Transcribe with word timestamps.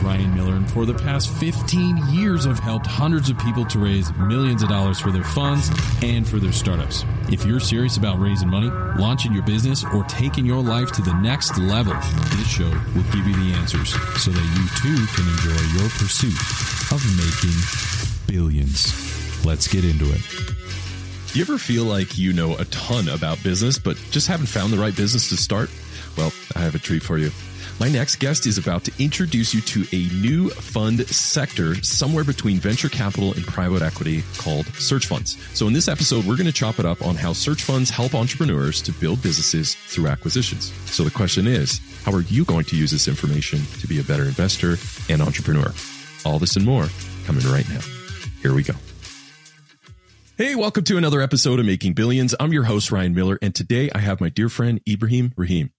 Ryan 0.00 0.34
Miller, 0.34 0.54
and 0.54 0.70
for 0.70 0.86
the 0.86 0.94
past 0.94 1.30
15 1.34 1.96
years, 2.10 2.46
I've 2.46 2.58
helped 2.58 2.86
hundreds 2.86 3.30
of 3.30 3.38
people 3.38 3.64
to 3.66 3.78
raise 3.78 4.12
millions 4.16 4.62
of 4.62 4.68
dollars 4.68 4.98
for 4.98 5.10
their 5.10 5.24
funds 5.24 5.70
and 6.02 6.26
for 6.26 6.38
their 6.38 6.52
startups. 6.52 7.04
If 7.30 7.44
you're 7.44 7.60
serious 7.60 7.96
about 7.96 8.20
raising 8.20 8.48
money, 8.48 8.70
launching 8.98 9.32
your 9.32 9.42
business, 9.42 9.84
or 9.84 10.04
taking 10.04 10.46
your 10.46 10.62
life 10.62 10.92
to 10.92 11.02
the 11.02 11.14
next 11.20 11.58
level, 11.58 11.94
this 12.36 12.48
show 12.48 12.70
will 12.94 13.04
give 13.12 13.26
you 13.26 13.34
the 13.34 13.56
answers 13.56 13.90
so 14.22 14.30
that 14.30 14.44
you 14.56 14.64
too 14.80 15.06
can 15.14 15.28
enjoy 15.28 15.80
your 15.80 15.88
pursuit 15.90 16.38
of 16.92 17.02
making 17.16 17.56
billions. 18.26 19.44
Let's 19.44 19.68
get 19.68 19.84
into 19.84 20.10
it. 20.12 20.20
Do 21.32 21.38
you 21.38 21.44
ever 21.44 21.58
feel 21.58 21.84
like 21.84 22.16
you 22.16 22.32
know 22.32 22.56
a 22.56 22.64
ton 22.66 23.08
about 23.08 23.42
business, 23.42 23.78
but 23.78 23.96
just 24.10 24.28
haven't 24.28 24.46
found 24.46 24.72
the 24.72 24.78
right 24.78 24.94
business 24.94 25.28
to 25.30 25.36
start? 25.36 25.70
Well, 26.16 26.32
I 26.54 26.60
have 26.60 26.74
a 26.74 26.78
treat 26.78 27.02
for 27.02 27.18
you. 27.18 27.30
My 27.80 27.88
next 27.88 28.16
guest 28.16 28.46
is 28.46 28.56
about 28.56 28.84
to 28.84 28.92
introduce 29.02 29.52
you 29.52 29.60
to 29.62 29.84
a 29.92 30.08
new 30.14 30.48
fund 30.48 31.04
sector 31.08 31.74
somewhere 31.82 32.22
between 32.22 32.58
venture 32.58 32.88
capital 32.88 33.32
and 33.32 33.44
private 33.44 33.82
equity 33.82 34.22
called 34.38 34.66
search 34.76 35.06
funds. 35.06 35.36
So 35.54 35.66
in 35.66 35.72
this 35.72 35.88
episode, 35.88 36.24
we're 36.24 36.36
going 36.36 36.46
to 36.46 36.52
chop 36.52 36.78
it 36.78 36.86
up 36.86 37.02
on 37.02 37.16
how 37.16 37.32
search 37.32 37.64
funds 37.64 37.90
help 37.90 38.14
entrepreneurs 38.14 38.80
to 38.82 38.92
build 38.92 39.22
businesses 39.22 39.74
through 39.74 40.06
acquisitions. 40.06 40.72
So 40.86 41.02
the 41.02 41.10
question 41.10 41.48
is, 41.48 41.80
how 42.04 42.12
are 42.12 42.20
you 42.22 42.44
going 42.44 42.64
to 42.66 42.76
use 42.76 42.92
this 42.92 43.08
information 43.08 43.60
to 43.80 43.88
be 43.88 43.98
a 43.98 44.04
better 44.04 44.24
investor 44.24 44.76
and 45.08 45.20
entrepreneur? 45.20 45.74
All 46.24 46.38
this 46.38 46.54
and 46.54 46.64
more 46.64 46.86
coming 47.26 47.44
right 47.46 47.68
now. 47.68 47.80
Here 48.40 48.54
we 48.54 48.62
go. 48.62 48.74
Hey, 50.38 50.54
welcome 50.54 50.84
to 50.84 50.96
another 50.96 51.20
episode 51.20 51.58
of 51.58 51.66
Making 51.66 51.94
Billions. 51.94 52.36
I'm 52.38 52.52
your 52.52 52.64
host, 52.64 52.92
Ryan 52.92 53.14
Miller, 53.14 53.38
and 53.42 53.52
today 53.52 53.90
I 53.92 53.98
have 53.98 54.20
my 54.20 54.28
dear 54.28 54.48
friend, 54.48 54.80
Ibrahim 54.88 55.32
Rahim. 55.36 55.72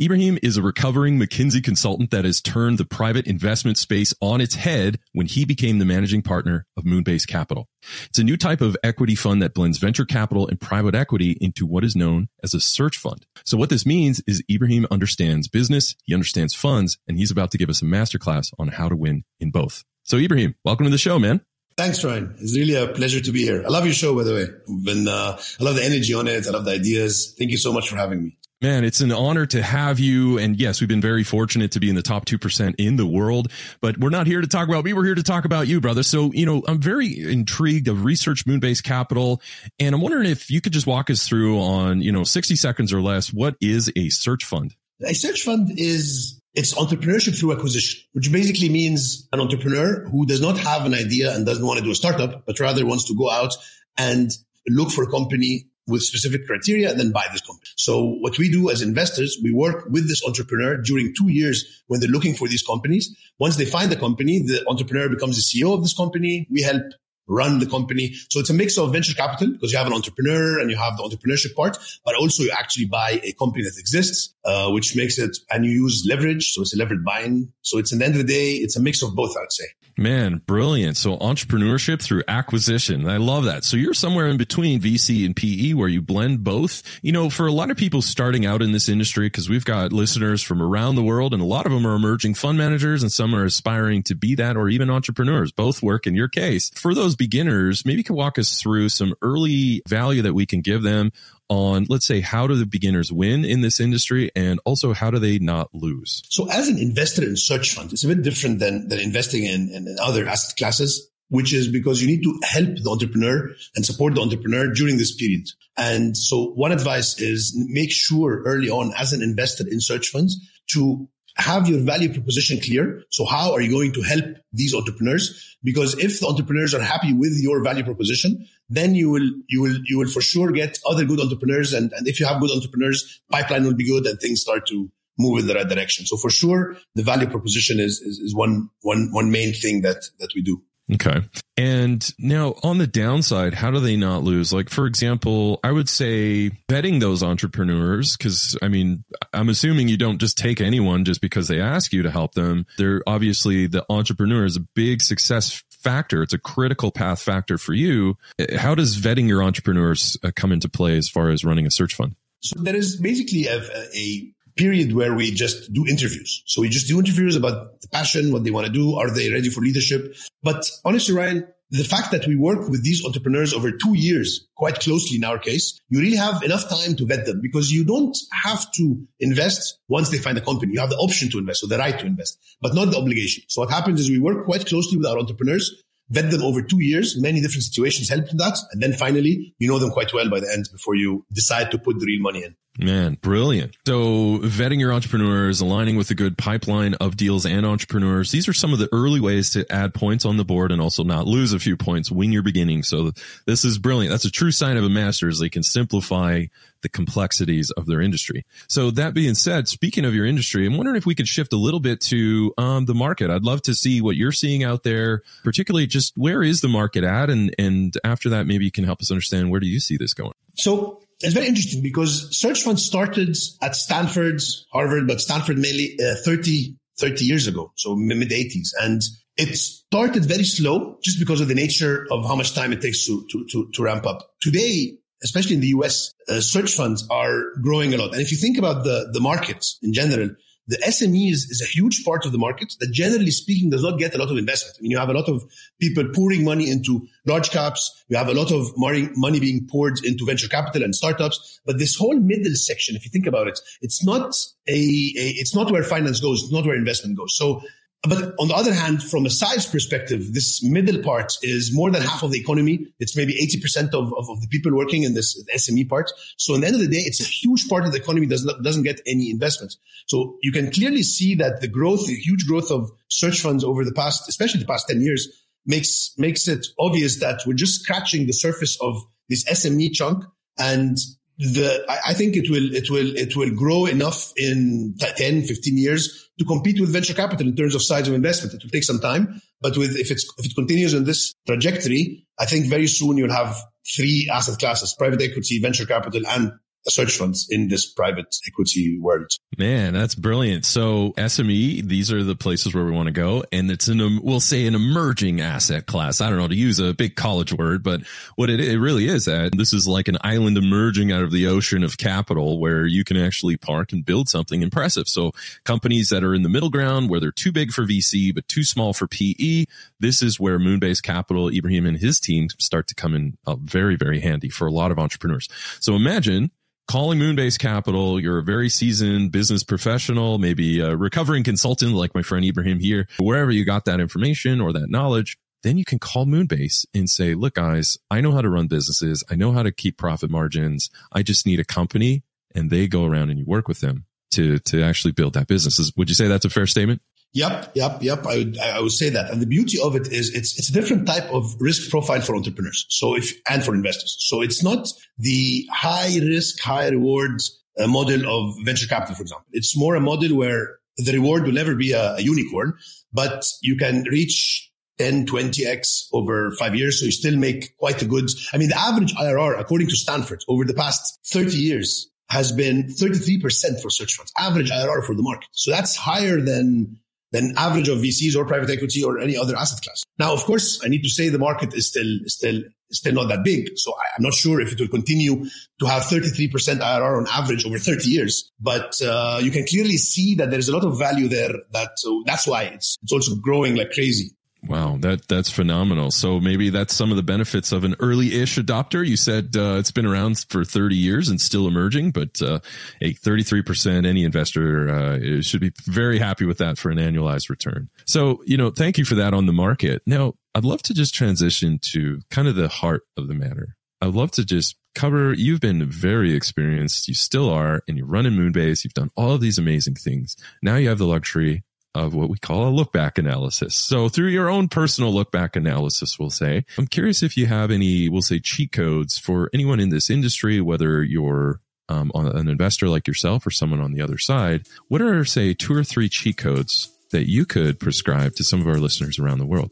Ibrahim 0.00 0.38
is 0.42 0.56
a 0.56 0.62
recovering 0.62 1.18
McKinsey 1.18 1.62
consultant 1.62 2.10
that 2.10 2.24
has 2.24 2.40
turned 2.40 2.78
the 2.78 2.84
private 2.84 3.26
investment 3.26 3.78
space 3.78 4.14
on 4.20 4.40
its 4.40 4.54
head 4.54 4.98
when 5.12 5.26
he 5.26 5.44
became 5.44 5.78
the 5.78 5.84
managing 5.84 6.22
partner 6.22 6.66
of 6.76 6.84
Moonbase 6.84 7.26
Capital. 7.26 7.68
It's 8.08 8.18
a 8.18 8.24
new 8.24 8.36
type 8.36 8.60
of 8.60 8.76
equity 8.82 9.14
fund 9.14 9.42
that 9.42 9.54
blends 9.54 9.78
venture 9.78 10.04
capital 10.04 10.46
and 10.46 10.60
private 10.60 10.94
equity 10.94 11.36
into 11.40 11.66
what 11.66 11.84
is 11.84 11.96
known 11.96 12.28
as 12.42 12.54
a 12.54 12.60
search 12.60 12.96
fund. 12.96 13.26
So 13.44 13.56
what 13.56 13.70
this 13.70 13.86
means 13.86 14.22
is 14.26 14.42
Ibrahim 14.50 14.86
understands 14.90 15.48
business, 15.48 15.94
he 16.04 16.14
understands 16.14 16.54
funds, 16.54 16.98
and 17.06 17.18
he's 17.18 17.30
about 17.30 17.50
to 17.52 17.58
give 17.58 17.70
us 17.70 17.82
a 17.82 17.86
masterclass 17.86 18.52
on 18.58 18.68
how 18.68 18.88
to 18.88 18.96
win 18.96 19.24
in 19.40 19.50
both. 19.50 19.84
So 20.04 20.16
Ibrahim, 20.16 20.54
welcome 20.64 20.84
to 20.84 20.90
the 20.90 20.98
show, 20.98 21.18
man. 21.18 21.42
Thanks, 21.76 22.02
Ryan. 22.02 22.34
It's 22.40 22.56
really 22.56 22.74
a 22.74 22.88
pleasure 22.88 23.20
to 23.20 23.30
be 23.30 23.44
here. 23.44 23.62
I 23.64 23.68
love 23.68 23.84
your 23.84 23.94
show, 23.94 24.16
by 24.16 24.24
the 24.24 24.34
way. 24.34 24.46
Been, 24.82 25.06
uh, 25.06 25.38
I 25.60 25.62
love 25.62 25.76
the 25.76 25.84
energy 25.84 26.12
on 26.12 26.26
it. 26.26 26.44
I 26.48 26.50
love 26.50 26.64
the 26.64 26.72
ideas. 26.72 27.36
Thank 27.38 27.52
you 27.52 27.56
so 27.56 27.72
much 27.72 27.88
for 27.88 27.96
having 27.96 28.24
me. 28.24 28.38
Man, 28.60 28.82
it's 28.82 29.00
an 29.00 29.12
honor 29.12 29.46
to 29.46 29.62
have 29.62 30.00
you. 30.00 30.36
And 30.36 30.58
yes, 30.58 30.80
we've 30.80 30.88
been 30.88 31.00
very 31.00 31.22
fortunate 31.22 31.70
to 31.72 31.80
be 31.80 31.88
in 31.88 31.94
the 31.94 32.02
top 32.02 32.24
2% 32.24 32.74
in 32.76 32.96
the 32.96 33.06
world, 33.06 33.52
but 33.80 33.96
we're 33.98 34.10
not 34.10 34.26
here 34.26 34.40
to 34.40 34.48
talk 34.48 34.66
about 34.66 34.84
me. 34.84 34.92
We're 34.92 35.04
here 35.04 35.14
to 35.14 35.22
talk 35.22 35.44
about 35.44 35.68
you, 35.68 35.80
brother. 35.80 36.02
So, 36.02 36.32
you 36.32 36.44
know, 36.44 36.64
I'm 36.66 36.80
very 36.80 37.22
intrigued 37.22 37.86
of 37.86 38.04
research 38.04 38.44
Moonbase 38.46 38.82
Capital. 38.82 39.40
And 39.78 39.94
I'm 39.94 40.00
wondering 40.00 40.28
if 40.28 40.50
you 40.50 40.60
could 40.60 40.72
just 40.72 40.88
walk 40.88 41.08
us 41.08 41.24
through 41.24 41.60
on, 41.60 42.02
you 42.02 42.10
know, 42.10 42.24
60 42.24 42.56
seconds 42.56 42.92
or 42.92 43.00
less. 43.00 43.32
What 43.32 43.54
is 43.60 43.92
a 43.94 44.08
search 44.08 44.44
fund? 44.44 44.74
A 45.04 45.14
search 45.14 45.42
fund 45.42 45.70
is 45.76 46.40
it's 46.54 46.74
entrepreneurship 46.74 47.38
through 47.38 47.52
acquisition, 47.52 48.00
which 48.12 48.32
basically 48.32 48.70
means 48.70 49.28
an 49.32 49.38
entrepreneur 49.38 50.04
who 50.08 50.26
does 50.26 50.40
not 50.40 50.58
have 50.58 50.84
an 50.84 50.94
idea 50.94 51.32
and 51.32 51.46
doesn't 51.46 51.64
want 51.64 51.78
to 51.78 51.84
do 51.84 51.92
a 51.92 51.94
startup, 51.94 52.44
but 52.44 52.58
rather 52.58 52.84
wants 52.84 53.04
to 53.04 53.14
go 53.14 53.30
out 53.30 53.54
and 53.96 54.32
look 54.66 54.90
for 54.90 55.04
a 55.04 55.10
company 55.12 55.68
with 55.88 56.02
specific 56.02 56.46
criteria 56.46 56.90
and 56.90 57.00
then 57.00 57.10
buy 57.10 57.26
this 57.32 57.40
company. 57.40 57.68
So 57.76 58.16
what 58.20 58.38
we 58.38 58.50
do 58.50 58.70
as 58.70 58.82
investors, 58.82 59.38
we 59.42 59.52
work 59.52 59.86
with 59.88 60.06
this 60.06 60.22
entrepreneur 60.24 60.76
during 60.76 61.14
two 61.14 61.28
years 61.28 61.82
when 61.86 62.00
they're 62.00 62.08
looking 62.08 62.34
for 62.34 62.46
these 62.46 62.62
companies. 62.62 63.16
Once 63.38 63.56
they 63.56 63.64
find 63.64 63.90
the 63.90 63.96
company, 63.96 64.40
the 64.40 64.64
entrepreneur 64.68 65.08
becomes 65.08 65.36
the 65.36 65.42
CEO 65.42 65.74
of 65.74 65.82
this 65.82 65.94
company. 65.94 66.46
We 66.50 66.62
help 66.62 66.82
run 67.28 67.58
the 67.58 67.66
company. 67.66 68.14
So 68.30 68.40
it's 68.40 68.50
a 68.50 68.54
mix 68.54 68.78
of 68.78 68.92
venture 68.92 69.14
capital 69.14 69.52
because 69.52 69.72
you 69.72 69.78
have 69.78 69.86
an 69.86 69.92
entrepreneur 69.92 70.58
and 70.58 70.70
you 70.70 70.76
have 70.76 70.96
the 70.96 71.02
entrepreneurship 71.02 71.54
part, 71.54 71.76
but 72.04 72.14
also 72.14 72.42
you 72.42 72.50
actually 72.50 72.86
buy 72.86 73.20
a 73.22 73.32
company 73.32 73.64
that 73.64 73.76
exists, 73.78 74.34
uh, 74.44 74.70
which 74.70 74.96
makes 74.96 75.18
it, 75.18 75.36
and 75.50 75.64
you 75.64 75.70
use 75.70 76.06
leverage. 76.08 76.52
So 76.52 76.62
it's 76.62 76.74
a 76.74 76.78
leverage 76.78 77.04
buying. 77.04 77.52
So 77.62 77.78
it's 77.78 77.92
at 77.92 77.98
the 77.98 78.04
end 78.04 78.14
of 78.14 78.26
the 78.26 78.32
day, 78.32 78.52
it's 78.52 78.76
a 78.76 78.80
mix 78.80 79.02
of 79.02 79.14
both, 79.14 79.34
I'd 79.36 79.52
say. 79.52 79.66
Man, 79.98 80.40
brilliant. 80.46 80.96
So 80.96 81.16
entrepreneurship 81.16 82.00
through 82.00 82.22
acquisition. 82.28 83.08
I 83.08 83.16
love 83.16 83.46
that. 83.46 83.64
So 83.64 83.76
you're 83.76 83.94
somewhere 83.94 84.28
in 84.28 84.36
between 84.36 84.80
VC 84.80 85.26
and 85.26 85.34
PE 85.34 85.74
where 85.74 85.88
you 85.88 86.00
blend 86.00 86.44
both. 86.44 86.84
You 87.02 87.10
know, 87.10 87.28
for 87.28 87.48
a 87.48 87.52
lot 87.52 87.72
of 87.72 87.76
people 87.76 88.00
starting 88.00 88.46
out 88.46 88.62
in 88.62 88.70
this 88.70 88.88
industry, 88.88 89.26
because 89.26 89.48
we've 89.48 89.64
got 89.64 89.92
listeners 89.92 90.40
from 90.40 90.62
around 90.62 90.94
the 90.94 91.02
world 91.02 91.34
and 91.34 91.42
a 91.42 91.46
lot 91.46 91.66
of 91.66 91.72
them 91.72 91.84
are 91.84 91.96
emerging 91.96 92.34
fund 92.34 92.56
managers 92.56 93.02
and 93.02 93.10
some 93.10 93.34
are 93.34 93.44
aspiring 93.44 94.04
to 94.04 94.14
be 94.14 94.36
that 94.36 94.56
or 94.56 94.68
even 94.68 94.88
entrepreneurs. 94.88 95.50
Both 95.50 95.82
work 95.82 96.06
in 96.06 96.14
your 96.14 96.28
case. 96.28 96.70
For 96.76 96.94
those 96.94 97.16
beginners, 97.18 97.84
maybe 97.84 97.98
you 97.98 98.04
can 98.04 98.16
walk 98.16 98.38
us 98.38 98.60
through 98.60 98.88
some 98.88 99.14
early 99.20 99.82
value 99.86 100.22
that 100.22 100.32
we 100.32 100.46
can 100.46 100.60
give 100.60 100.82
them 100.82 101.12
on, 101.50 101.86
let's 101.88 102.06
say, 102.06 102.20
how 102.20 102.46
do 102.46 102.54
the 102.54 102.66
beginners 102.66 103.12
win 103.12 103.44
in 103.44 103.60
this 103.60 103.80
industry 103.80 104.30
and 104.36 104.60
also 104.64 104.94
how 104.94 105.10
do 105.10 105.18
they 105.18 105.38
not 105.38 105.74
lose? 105.74 106.22
So 106.28 106.48
as 106.50 106.68
an 106.68 106.78
investor 106.78 107.24
in 107.24 107.36
search 107.36 107.74
funds, 107.74 107.92
it's 107.92 108.04
a 108.04 108.08
bit 108.08 108.22
different 108.22 108.58
than, 108.58 108.88
than 108.88 109.00
investing 109.00 109.44
in, 109.44 109.70
in 109.74 109.96
other 110.00 110.26
asset 110.26 110.56
classes, 110.56 111.10
which 111.28 111.52
is 111.52 111.68
because 111.68 112.00
you 112.00 112.06
need 112.06 112.22
to 112.22 112.38
help 112.42 112.68
the 112.82 112.90
entrepreneur 112.90 113.50
and 113.76 113.84
support 113.84 114.14
the 114.14 114.22
entrepreneur 114.22 114.72
during 114.72 114.96
this 114.96 115.14
period. 115.14 115.46
And 115.76 116.16
so 116.16 116.52
one 116.52 116.72
advice 116.72 117.20
is 117.20 117.54
make 117.68 117.92
sure 117.92 118.42
early 118.44 118.70
on 118.70 118.92
as 118.96 119.12
an 119.12 119.22
investor 119.22 119.64
in 119.68 119.80
search 119.80 120.08
funds 120.08 120.36
to 120.72 121.08
have 121.38 121.68
your 121.68 121.80
value 121.80 122.12
proposition 122.12 122.60
clear. 122.60 123.04
So 123.10 123.24
how 123.24 123.52
are 123.52 123.60
you 123.60 123.70
going 123.70 123.92
to 123.92 124.02
help 124.02 124.24
these 124.52 124.74
entrepreneurs? 124.74 125.56
Because 125.62 125.96
if 125.98 126.20
the 126.20 126.26
entrepreneurs 126.26 126.74
are 126.74 126.82
happy 126.82 127.12
with 127.12 127.38
your 127.40 127.62
value 127.62 127.84
proposition, 127.84 128.46
then 128.68 128.94
you 128.94 129.10
will, 129.10 129.30
you 129.48 129.62
will, 129.62 129.76
you 129.84 129.98
will 129.98 130.08
for 130.08 130.20
sure 130.20 130.50
get 130.50 130.78
other 130.88 131.04
good 131.04 131.20
entrepreneurs. 131.20 131.72
And, 131.72 131.92
and 131.92 132.08
if 132.08 132.18
you 132.20 132.26
have 132.26 132.40
good 132.40 132.50
entrepreneurs, 132.50 133.20
pipeline 133.30 133.64
will 133.64 133.74
be 133.74 133.86
good 133.86 134.06
and 134.06 134.20
things 134.20 134.40
start 134.40 134.66
to 134.68 134.90
move 135.18 135.40
in 135.40 135.46
the 135.46 135.54
right 135.54 135.68
direction. 135.68 136.06
So 136.06 136.16
for 136.16 136.30
sure, 136.30 136.76
the 136.94 137.02
value 137.02 137.28
proposition 137.28 137.80
is, 137.80 138.00
is, 138.00 138.18
is 138.18 138.34
one, 138.34 138.70
one, 138.82 139.08
one 139.12 139.30
main 139.30 139.52
thing 139.52 139.82
that, 139.82 140.04
that 140.18 140.30
we 140.34 140.42
do. 140.42 140.62
Okay. 140.94 141.20
And 141.56 142.14
now 142.18 142.54
on 142.62 142.78
the 142.78 142.86
downside, 142.86 143.52
how 143.52 143.70
do 143.70 143.80
they 143.80 143.96
not 143.96 144.22
lose? 144.22 144.52
Like, 144.52 144.70
for 144.70 144.86
example, 144.86 145.60
I 145.62 145.70
would 145.70 145.88
say 145.88 146.50
vetting 146.70 147.00
those 147.00 147.22
entrepreneurs, 147.22 148.16
because 148.16 148.56
I 148.62 148.68
mean, 148.68 149.04
I'm 149.32 149.48
assuming 149.48 149.88
you 149.88 149.98
don't 149.98 150.18
just 150.18 150.38
take 150.38 150.60
anyone 150.60 151.04
just 151.04 151.20
because 151.20 151.48
they 151.48 151.60
ask 151.60 151.92
you 151.92 152.02
to 152.02 152.10
help 152.10 152.32
them. 152.34 152.66
They're 152.78 153.02
obviously 153.06 153.66
the 153.66 153.84
entrepreneur 153.90 154.44
is 154.44 154.56
a 154.56 154.60
big 154.60 155.02
success 155.02 155.62
factor. 155.70 156.22
It's 156.22 156.32
a 156.32 156.38
critical 156.38 156.90
path 156.90 157.20
factor 157.20 157.58
for 157.58 157.74
you. 157.74 158.16
How 158.56 158.74
does 158.74 158.98
vetting 158.98 159.28
your 159.28 159.42
entrepreneurs 159.42 160.16
uh, 160.22 160.30
come 160.34 160.52
into 160.52 160.68
play 160.68 160.96
as 160.96 161.08
far 161.08 161.28
as 161.28 161.44
running 161.44 161.66
a 161.66 161.70
search 161.70 161.94
fund? 161.94 162.14
So 162.40 162.60
there 162.60 162.76
is 162.76 162.96
basically 162.96 163.46
a, 163.46 163.60
a 163.94 164.32
period 164.58 164.94
where 164.94 165.14
we 165.14 165.30
just 165.30 165.72
do 165.72 165.86
interviews. 165.86 166.42
So 166.46 166.60
we 166.60 166.68
just 166.68 166.88
do 166.88 166.98
interviews 166.98 167.36
about 167.36 167.80
the 167.80 167.88
passion, 167.88 168.32
what 168.32 168.44
they 168.44 168.50
want 168.50 168.66
to 168.66 168.72
do. 168.72 168.96
Are 168.96 169.10
they 169.10 169.30
ready 169.30 169.48
for 169.48 169.60
leadership? 169.60 170.14
But 170.42 170.68
honestly, 170.84 171.14
Ryan, 171.14 171.46
the 171.70 171.84
fact 171.84 172.10
that 172.12 172.26
we 172.26 172.34
work 172.34 172.68
with 172.68 172.82
these 172.82 173.04
entrepreneurs 173.04 173.52
over 173.52 173.70
two 173.70 173.94
years, 173.94 174.48
quite 174.56 174.80
closely 174.80 175.18
in 175.18 175.24
our 175.24 175.38
case, 175.38 175.78
you 175.90 176.00
really 176.00 176.16
have 176.16 176.42
enough 176.42 176.68
time 176.68 176.96
to 176.96 177.06
vet 177.06 177.26
them 177.26 177.40
because 177.42 177.70
you 177.70 177.84
don't 177.84 178.16
have 178.32 178.70
to 178.72 179.06
invest 179.20 179.78
once 179.88 180.10
they 180.10 180.18
find 180.18 180.38
a 180.38 180.40
company. 180.40 180.72
You 180.72 180.80
have 180.80 180.90
the 180.90 180.96
option 180.96 181.30
to 181.30 181.38
invest 181.38 181.62
or 181.62 181.68
the 181.68 181.78
right 181.78 181.98
to 181.98 182.06
invest, 182.06 182.38
but 182.60 182.74
not 182.74 182.90
the 182.90 182.96
obligation. 182.98 183.44
So 183.48 183.62
what 183.62 183.70
happens 183.70 184.00
is 184.00 184.10
we 184.10 184.18
work 184.18 184.44
quite 184.44 184.66
closely 184.66 184.96
with 184.96 185.06
our 185.06 185.18
entrepreneurs 185.18 185.84
vet 186.10 186.30
them 186.30 186.42
over 186.42 186.62
two 186.62 186.82
years, 186.82 187.20
many 187.20 187.40
different 187.40 187.64
situations 187.64 188.08
help 188.08 188.30
in 188.30 188.38
that. 188.38 188.58
And 188.72 188.82
then 188.82 188.92
finally, 188.92 189.54
you 189.58 189.68
know 189.68 189.78
them 189.78 189.90
quite 189.90 190.12
well 190.12 190.28
by 190.30 190.40
the 190.40 190.50
end 190.52 190.68
before 190.72 190.94
you 190.94 191.24
decide 191.32 191.70
to 191.70 191.78
put 191.78 191.98
the 191.98 192.06
real 192.06 192.22
money 192.22 192.44
in. 192.44 192.56
Man, 192.80 193.18
brilliant. 193.20 193.76
So 193.86 194.38
vetting 194.38 194.78
your 194.78 194.92
entrepreneurs, 194.92 195.60
aligning 195.60 195.96
with 195.96 196.12
a 196.12 196.14
good 196.14 196.38
pipeline 196.38 196.94
of 196.94 197.16
deals 197.16 197.44
and 197.44 197.66
entrepreneurs. 197.66 198.30
These 198.30 198.46
are 198.46 198.52
some 198.52 198.72
of 198.72 198.78
the 198.78 198.88
early 198.92 199.18
ways 199.18 199.50
to 199.50 199.70
add 199.70 199.94
points 199.94 200.24
on 200.24 200.36
the 200.36 200.44
board 200.44 200.70
and 200.70 200.80
also 200.80 201.02
not 201.02 201.26
lose 201.26 201.52
a 201.52 201.58
few 201.58 201.76
points 201.76 202.10
when 202.10 202.30
you're 202.30 202.42
beginning. 202.42 202.84
So 202.84 203.10
this 203.46 203.64
is 203.64 203.78
brilliant. 203.78 204.12
That's 204.12 204.26
a 204.26 204.30
true 204.30 204.52
sign 204.52 204.76
of 204.76 204.84
a 204.84 204.88
master 204.88 205.28
is 205.28 205.40
they 205.40 205.48
can 205.48 205.64
simplify 205.64 206.44
the 206.82 206.88
complexities 206.88 207.72
of 207.72 207.86
their 207.86 208.00
industry. 208.00 208.46
So 208.68 208.92
that 208.92 209.12
being 209.12 209.34
said, 209.34 209.66
speaking 209.66 210.04
of 210.04 210.14
your 210.14 210.24
industry, 210.24 210.64
I'm 210.64 210.76
wondering 210.76 210.96
if 210.96 211.04
we 211.06 211.16
could 211.16 211.26
shift 211.26 211.52
a 211.52 211.56
little 211.56 211.80
bit 211.80 212.00
to 212.02 212.54
um, 212.58 212.84
the 212.84 212.94
market. 212.94 213.28
I'd 213.28 213.42
love 213.42 213.62
to 213.62 213.74
see 213.74 214.00
what 214.00 214.14
you're 214.14 214.30
seeing 214.30 214.62
out 214.62 214.84
there, 214.84 215.22
particularly 215.42 215.88
just 215.88 216.16
where 216.16 216.44
is 216.44 216.60
the 216.60 216.68
market 216.68 217.02
at? 217.02 217.28
And, 217.28 217.52
and 217.58 217.96
after 218.04 218.28
that, 218.28 218.46
maybe 218.46 218.64
you 218.64 218.70
can 218.70 218.84
help 218.84 219.00
us 219.00 219.10
understand 219.10 219.50
where 219.50 219.58
do 219.58 219.66
you 219.66 219.80
see 219.80 219.96
this 219.96 220.14
going? 220.14 220.34
So 220.54 221.02
it's 221.20 221.34
very 221.34 221.46
interesting 221.46 221.82
because 221.82 222.36
search 222.36 222.62
funds 222.62 222.84
started 222.84 223.36
at 223.60 223.74
Stanford, 223.74 224.40
Harvard, 224.72 225.08
but 225.08 225.20
Stanford 225.20 225.58
mainly 225.58 225.98
uh, 226.00 226.14
30, 226.24 226.76
30 226.98 227.24
years 227.24 227.46
ago. 227.46 227.72
So 227.76 227.96
mid 227.96 228.30
80s. 228.30 228.68
And 228.80 229.02
it 229.36 229.56
started 229.56 230.24
very 230.24 230.44
slow 230.44 230.98
just 231.02 231.18
because 231.18 231.40
of 231.40 231.48
the 231.48 231.54
nature 231.54 232.06
of 232.10 232.26
how 232.26 232.36
much 232.36 232.54
time 232.54 232.72
it 232.72 232.80
takes 232.80 233.06
to, 233.06 233.26
to, 233.30 233.46
to, 233.50 233.70
to 233.72 233.82
ramp 233.82 234.06
up. 234.06 234.30
Today, 234.40 234.98
especially 235.22 235.56
in 235.56 235.60
the 235.60 235.68
US, 235.68 236.12
uh, 236.28 236.40
search 236.40 236.74
funds 236.74 237.06
are 237.10 237.52
growing 237.62 237.94
a 237.94 237.96
lot. 237.96 238.12
And 238.12 238.20
if 238.20 238.30
you 238.30 238.36
think 238.36 238.58
about 238.58 238.84
the, 238.84 239.10
the 239.12 239.20
markets 239.20 239.78
in 239.82 239.92
general, 239.92 240.30
the 240.68 240.76
SMEs 240.86 241.50
is 241.50 241.62
a 241.64 241.70
huge 241.70 242.04
part 242.04 242.26
of 242.26 242.32
the 242.32 242.38
market 242.38 242.74
that 242.80 242.92
generally 242.92 243.30
speaking 243.30 243.70
does 243.70 243.82
not 243.82 243.98
get 243.98 244.14
a 244.14 244.18
lot 244.18 244.30
of 244.30 244.36
investment. 244.36 244.76
I 244.78 244.82
mean, 244.82 244.90
you 244.90 244.98
have 244.98 245.08
a 245.08 245.14
lot 245.14 245.28
of 245.28 245.42
people 245.80 246.04
pouring 246.14 246.44
money 246.44 246.70
into 246.70 247.08
large 247.26 247.50
caps. 247.50 248.04
You 248.08 248.18
have 248.18 248.28
a 248.28 248.34
lot 248.34 248.52
of 248.52 248.66
money, 248.76 249.40
being 249.40 249.66
poured 249.66 250.04
into 250.04 250.26
venture 250.26 250.48
capital 250.48 250.82
and 250.82 250.94
startups. 250.94 251.60
But 251.64 251.78
this 251.78 251.96
whole 251.96 252.18
middle 252.20 252.54
section, 252.54 252.96
if 252.96 253.04
you 253.04 253.10
think 253.10 253.26
about 253.26 253.48
it, 253.48 253.58
it's 253.80 254.04
not 254.04 254.34
a, 254.68 254.72
a 254.72 255.26
it's 255.40 255.54
not 255.54 255.70
where 255.72 255.82
finance 255.82 256.20
goes. 256.20 256.42
It's 256.42 256.52
not 256.52 256.66
where 256.66 256.76
investment 256.76 257.16
goes. 257.16 257.34
So 257.34 257.62
but 258.04 258.34
on 258.38 258.46
the 258.46 258.54
other 258.54 258.72
hand, 258.72 259.02
from 259.02 259.26
a 259.26 259.30
size 259.30 259.66
perspective, 259.66 260.32
this 260.32 260.62
middle 260.62 261.02
part 261.02 261.32
is 261.42 261.74
more 261.74 261.90
than 261.90 262.00
half 262.00 262.22
of 262.22 262.30
the 262.30 262.38
economy. 262.38 262.86
It's 263.00 263.16
maybe 263.16 263.34
80% 263.34 263.88
of, 263.88 264.12
of, 264.16 264.30
of, 264.30 264.40
the 264.40 264.46
people 264.48 264.72
working 264.72 265.02
in 265.02 265.14
this 265.14 265.44
SME 265.56 265.88
part. 265.88 266.12
So 266.36 266.54
in 266.54 266.60
the 266.60 266.68
end 266.68 266.76
of 266.76 266.80
the 266.80 266.88
day, 266.88 267.00
it's 267.00 267.20
a 267.20 267.24
huge 267.24 267.68
part 267.68 267.84
of 267.84 267.90
the 267.90 267.98
economy 267.98 268.26
doesn't, 268.26 268.62
doesn't 268.62 268.84
get 268.84 269.00
any 269.04 269.30
investment. 269.30 269.74
So 270.06 270.36
you 270.42 270.52
can 270.52 270.70
clearly 270.70 271.02
see 271.02 271.34
that 271.36 271.60
the 271.60 271.66
growth, 271.66 272.06
the 272.06 272.14
huge 272.14 272.46
growth 272.46 272.70
of 272.70 272.88
search 273.08 273.40
funds 273.40 273.64
over 273.64 273.84
the 273.84 273.92
past, 273.92 274.28
especially 274.28 274.60
the 274.60 274.66
past 274.66 274.86
10 274.88 275.00
years 275.00 275.28
makes, 275.66 276.14
makes 276.16 276.46
it 276.46 276.68
obvious 276.78 277.18
that 277.18 277.40
we're 277.46 277.54
just 277.54 277.82
scratching 277.82 278.26
the 278.26 278.32
surface 278.32 278.78
of 278.80 279.02
this 279.28 279.44
SME 279.44 279.92
chunk. 279.92 280.22
And 280.56 280.96
the, 281.38 281.84
I, 281.88 282.10
I 282.10 282.14
think 282.14 282.36
it 282.36 282.48
will, 282.48 282.72
it 282.72 282.90
will, 282.90 283.16
it 283.16 283.34
will 283.34 283.50
grow 283.50 283.86
enough 283.86 284.32
in 284.36 284.94
10, 285.00 285.42
15 285.42 285.76
years 285.76 286.27
to 286.38 286.44
compete 286.44 286.80
with 286.80 286.92
venture 286.92 287.14
capital 287.14 287.46
in 287.46 287.56
terms 287.56 287.74
of 287.74 287.82
size 287.82 288.08
of 288.08 288.14
investment. 288.14 288.54
It 288.54 288.62
will 288.62 288.70
take 288.70 288.84
some 288.84 289.00
time, 289.00 289.40
but 289.60 289.76
with 289.76 289.96
if 289.96 290.10
it's 290.10 290.26
if 290.38 290.46
it 290.46 290.54
continues 290.54 290.94
on 290.94 291.04
this 291.04 291.34
trajectory, 291.46 292.26
I 292.38 292.46
think 292.46 292.66
very 292.66 292.86
soon 292.86 293.16
you'll 293.16 293.32
have 293.32 293.56
three 293.96 294.28
asset 294.32 294.58
classes: 294.58 294.94
private 294.96 295.22
equity, 295.22 295.58
venture 295.60 295.86
capital, 295.86 296.22
and 296.26 296.52
search 296.86 297.16
funds 297.16 297.46
in 297.50 297.68
this 297.68 297.86
private 297.92 298.34
equity 298.46 298.98
world. 299.00 299.30
Man, 299.56 299.92
that's 299.92 300.14
brilliant. 300.14 300.64
So 300.64 301.12
SME, 301.16 301.82
these 301.82 302.12
are 302.12 302.22
the 302.22 302.36
places 302.36 302.74
where 302.74 302.84
we 302.84 302.92
want 302.92 303.06
to 303.06 303.12
go. 303.12 303.44
And 303.52 303.70
it's 303.70 303.88
an, 303.88 304.20
we'll 304.22 304.40
say 304.40 304.66
an 304.66 304.74
emerging 304.74 305.40
asset 305.40 305.86
class. 305.86 306.20
I 306.20 306.28
don't 306.28 306.38
know 306.38 306.48
to 306.48 306.54
use 306.54 306.78
a 306.78 306.94
big 306.94 307.16
college 307.16 307.52
word, 307.52 307.82
but 307.82 308.02
what 308.36 308.50
it, 308.50 308.60
it 308.60 308.78
really 308.78 309.08
is 309.08 309.24
that 309.26 309.56
this 309.56 309.72
is 309.72 309.86
like 309.86 310.08
an 310.08 310.18
island 310.22 310.56
emerging 310.56 311.12
out 311.12 311.22
of 311.22 311.30
the 311.30 311.46
ocean 311.46 311.82
of 311.82 311.98
capital 311.98 312.58
where 312.60 312.86
you 312.86 313.04
can 313.04 313.16
actually 313.16 313.56
park 313.56 313.92
and 313.92 314.04
build 314.04 314.28
something 314.28 314.62
impressive. 314.62 315.08
So 315.08 315.32
companies 315.64 316.08
that 316.10 316.24
are 316.24 316.34
in 316.34 316.42
the 316.42 316.48
middle 316.48 316.70
ground 316.70 317.10
where 317.10 317.20
they're 317.20 317.32
too 317.32 317.52
big 317.52 317.72
for 317.72 317.84
VC, 317.84 318.34
but 318.34 318.48
too 318.48 318.64
small 318.64 318.92
for 318.92 319.06
PE. 319.06 319.64
This 320.00 320.22
is 320.22 320.38
where 320.38 320.58
Moonbase 320.58 321.02
Capital, 321.02 321.48
Ibrahim 321.48 321.86
and 321.86 321.98
his 321.98 322.20
team 322.20 322.48
start 322.58 322.86
to 322.88 322.94
come 322.94 323.14
in 323.14 323.36
uh, 323.46 323.56
very, 323.56 323.96
very 323.96 324.20
handy 324.20 324.48
for 324.48 324.66
a 324.66 324.72
lot 324.72 324.90
of 324.90 324.98
entrepreneurs. 324.98 325.48
So 325.80 325.94
imagine 325.94 326.50
calling 326.88 327.18
Moonbase 327.18 327.58
Capital, 327.58 328.18
you're 328.18 328.38
a 328.38 328.42
very 328.42 328.68
seasoned 328.68 329.30
business 329.30 329.62
professional, 329.62 330.38
maybe 330.38 330.80
a 330.80 330.96
recovering 330.96 331.44
consultant 331.44 331.92
like 331.92 332.14
my 332.14 332.22
friend 332.22 332.44
Ibrahim 332.44 332.80
here, 332.80 333.06
wherever 333.18 333.50
you 333.50 333.64
got 333.64 333.84
that 333.84 334.00
information 334.00 334.60
or 334.60 334.72
that 334.72 334.90
knowledge, 334.90 335.38
then 335.62 335.76
you 335.76 335.84
can 335.84 335.98
call 335.98 336.24
Moonbase 336.24 336.86
and 336.94 337.08
say, 337.08 337.34
look, 337.34 337.54
guys, 337.54 337.98
I 338.10 338.20
know 338.20 338.32
how 338.32 338.40
to 338.40 338.48
run 338.48 338.68
businesses. 338.68 339.22
I 339.30 339.34
know 339.34 339.52
how 339.52 339.62
to 339.62 339.70
keep 339.70 339.98
profit 339.98 340.30
margins. 340.30 340.90
I 341.12 341.22
just 341.22 341.46
need 341.46 341.60
a 341.60 341.64
company 341.64 342.22
and 342.54 342.70
they 342.70 342.88
go 342.88 343.04
around 343.04 343.30
and 343.30 343.38
you 343.38 343.44
work 343.44 343.68
with 343.68 343.80
them 343.80 344.06
to, 344.30 344.58
to 344.58 344.82
actually 344.82 345.12
build 345.12 345.34
that 345.34 345.46
business. 345.46 345.92
Would 345.96 346.08
you 346.08 346.14
say 346.14 346.26
that's 346.26 346.44
a 346.44 346.50
fair 346.50 346.66
statement? 346.66 347.02
Yep, 347.34 347.72
yep, 347.74 348.02
yep. 348.02 348.26
I 348.26 348.38
would, 348.38 348.58
I 348.58 348.80
would 348.80 348.92
say 348.92 349.10
that. 349.10 349.30
And 349.30 349.42
the 349.42 349.46
beauty 349.46 349.78
of 349.80 349.94
it 349.94 350.08
is 350.08 350.34
it's, 350.34 350.58
it's 350.58 350.70
a 350.70 350.72
different 350.72 351.06
type 351.06 351.30
of 351.30 351.54
risk 351.60 351.90
profile 351.90 352.20
for 352.20 352.34
entrepreneurs. 352.34 352.86
So 352.88 353.14
if, 353.14 353.32
and 353.48 353.64
for 353.64 353.74
investors. 353.74 354.16
So 354.20 354.40
it's 354.40 354.62
not 354.62 354.88
the 355.18 355.66
high 355.70 356.18
risk, 356.20 356.60
high 356.60 356.88
reward 356.88 357.40
uh, 357.78 357.86
model 357.86 358.26
of 358.26 358.54
venture 358.64 358.86
capital, 358.86 359.14
for 359.14 359.22
example. 359.22 359.46
It's 359.52 359.76
more 359.76 359.94
a 359.94 360.00
model 360.00 360.36
where 360.36 360.78
the 360.96 361.12
reward 361.12 361.44
will 361.44 361.52
never 361.52 361.76
be 361.76 361.92
a, 361.92 362.14
a 362.14 362.20
unicorn, 362.20 362.74
but 363.12 363.44
you 363.62 363.76
can 363.76 364.04
reach 364.04 364.70
10, 364.98 365.26
20x 365.26 366.08
over 366.12 366.50
five 366.52 366.74
years. 366.74 366.98
So 366.98 367.06
you 367.06 367.12
still 367.12 367.36
make 367.36 367.76
quite 367.76 368.02
a 368.02 368.04
good, 368.04 368.28
I 368.52 368.58
mean, 368.58 368.70
the 368.70 368.78
average 368.78 369.14
IRR, 369.14 369.58
according 369.60 369.88
to 369.88 369.96
Stanford, 369.96 370.42
over 370.48 370.64
the 370.64 370.74
past 370.74 371.20
30 371.26 371.56
years 371.56 372.10
has 372.30 372.52
been 372.52 372.84
33% 372.84 373.80
for 373.80 373.90
search 373.90 374.14
funds, 374.14 374.32
average 374.38 374.70
IRR 374.70 375.04
for 375.04 375.14
the 375.14 375.22
market. 375.22 375.48
So 375.52 375.70
that's 375.70 375.96
higher 375.96 376.40
than 376.40 376.98
than 377.32 377.54
average 377.56 377.88
of 377.88 377.98
VCs 377.98 378.36
or 378.36 378.44
private 378.44 378.70
equity 378.70 379.02
or 379.02 379.18
any 379.18 379.36
other 379.36 379.56
asset 379.56 379.82
class. 379.82 380.02
Now, 380.18 380.32
of 380.32 380.44
course, 380.44 380.80
I 380.84 380.88
need 380.88 381.02
to 381.02 381.08
say 381.08 381.28
the 381.28 381.38
market 381.38 381.74
is 381.74 381.88
still, 381.88 382.18
still, 382.26 382.62
still 382.90 383.14
not 383.14 383.28
that 383.28 383.44
big. 383.44 383.76
So 383.76 383.94
I'm 384.16 384.22
not 384.22 384.34
sure 384.34 384.60
if 384.60 384.72
it 384.72 384.80
will 384.80 384.88
continue 384.88 385.44
to 385.80 385.86
have 385.86 386.04
33% 386.04 386.50
IRR 386.80 387.18
on 387.18 387.26
average 387.30 387.66
over 387.66 387.78
30 387.78 388.08
years, 388.08 388.50
but 388.60 389.00
uh, 389.02 389.40
you 389.42 389.50
can 389.50 389.66
clearly 389.66 389.96
see 389.96 390.36
that 390.36 390.50
there's 390.50 390.68
a 390.68 390.72
lot 390.72 390.84
of 390.84 390.98
value 390.98 391.28
there. 391.28 391.52
That 391.72 391.98
so 391.98 392.22
that's 392.26 392.46
why 392.46 392.64
it's 392.64 392.96
it's 393.02 393.12
also 393.12 393.36
growing 393.36 393.76
like 393.76 393.92
crazy. 393.92 394.34
Wow, 394.66 394.96
that 395.00 395.28
that's 395.28 395.50
phenomenal. 395.50 396.10
So 396.10 396.40
maybe 396.40 396.70
that's 396.70 396.92
some 396.92 397.10
of 397.10 397.16
the 397.16 397.22
benefits 397.22 397.70
of 397.70 397.84
an 397.84 397.94
early-ish 398.00 398.56
adopter. 398.56 399.06
You 399.06 399.16
said 399.16 399.56
uh, 399.56 399.76
it's 399.78 399.92
been 399.92 400.04
around 400.04 400.44
for 400.48 400.64
30 400.64 400.96
years 400.96 401.28
and 401.28 401.40
still 401.40 401.68
emerging, 401.68 402.10
but 402.10 402.42
uh, 402.42 402.58
a 403.00 403.14
33%, 403.14 404.04
any 404.04 404.24
investor 404.24 404.88
uh, 404.88 405.42
should 405.42 405.60
be 405.60 405.72
very 405.84 406.18
happy 406.18 406.44
with 406.44 406.58
that 406.58 406.76
for 406.76 406.90
an 406.90 406.98
annualized 406.98 407.48
return. 407.48 407.88
So, 408.04 408.42
you 408.46 408.56
know, 408.56 408.70
thank 408.70 408.98
you 408.98 409.04
for 409.04 409.14
that 409.14 409.32
on 409.32 409.46
the 409.46 409.52
market. 409.52 410.02
Now, 410.06 410.34
I'd 410.54 410.64
love 410.64 410.82
to 410.82 410.94
just 410.94 411.14
transition 411.14 411.78
to 411.92 412.20
kind 412.30 412.48
of 412.48 412.56
the 412.56 412.68
heart 412.68 413.02
of 413.16 413.28
the 413.28 413.34
matter. 413.34 413.76
I'd 414.00 414.14
love 414.14 414.32
to 414.32 414.44
just 414.44 414.76
cover, 414.94 415.32
you've 415.32 415.60
been 415.60 415.88
very 415.88 416.34
experienced. 416.34 417.06
You 417.06 417.14
still 417.14 417.48
are, 417.48 417.82
and 417.86 417.96
you 417.96 418.04
run 418.04 418.26
in 418.26 418.34
Moonbase. 418.34 418.82
You've 418.82 418.94
done 418.94 419.10
all 419.16 419.32
of 419.32 419.40
these 419.40 419.58
amazing 419.58 419.94
things. 419.94 420.36
Now 420.62 420.76
you 420.76 420.88
have 420.88 420.98
the 420.98 421.06
luxury 421.06 421.62
of 421.98 422.14
what 422.14 422.30
we 422.30 422.38
call 422.38 422.68
a 422.68 422.70
look 422.70 422.92
back 422.92 423.18
analysis. 423.18 423.74
So 423.74 424.08
through 424.08 424.28
your 424.28 424.48
own 424.48 424.68
personal 424.68 425.12
look 425.12 425.32
back 425.32 425.56
analysis, 425.56 426.18
we'll 426.18 426.30
say, 426.30 426.64
I'm 426.78 426.86
curious 426.86 427.22
if 427.22 427.36
you 427.36 427.46
have 427.46 427.70
any, 427.70 428.08
we'll 428.08 428.22
say 428.22 428.38
cheat 428.38 428.72
codes 428.72 429.18
for 429.18 429.50
anyone 429.52 429.80
in 429.80 429.90
this 429.90 430.08
industry, 430.08 430.60
whether 430.60 431.02
you're 431.02 431.60
um, 431.88 432.12
an 432.14 432.48
investor 432.48 432.88
like 432.88 433.08
yourself 433.08 433.46
or 433.46 433.50
someone 433.50 433.80
on 433.80 433.92
the 433.92 434.02
other 434.02 434.18
side. 434.18 434.66
What 434.88 435.02
are, 435.02 435.24
say, 435.24 435.54
two 435.54 435.74
or 435.74 435.84
three 435.84 436.08
cheat 436.08 436.36
codes 436.36 436.90
that 437.10 437.28
you 437.28 437.44
could 437.44 437.80
prescribe 437.80 438.34
to 438.34 438.44
some 438.44 438.60
of 438.60 438.68
our 438.68 438.78
listeners 438.78 439.18
around 439.18 439.38
the 439.38 439.46
world? 439.46 439.70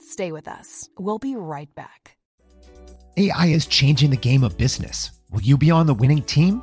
Stay 0.00 0.32
with 0.32 0.48
us. 0.48 0.88
We'll 0.98 1.18
be 1.18 1.36
right 1.36 1.72
back. 1.74 2.16
AI 3.16 3.46
is 3.46 3.66
changing 3.66 4.10
the 4.10 4.16
game 4.16 4.42
of 4.42 4.56
business. 4.56 5.10
Will 5.30 5.42
you 5.42 5.56
be 5.56 5.70
on 5.70 5.86
the 5.86 5.94
winning 5.94 6.22
team? 6.22 6.62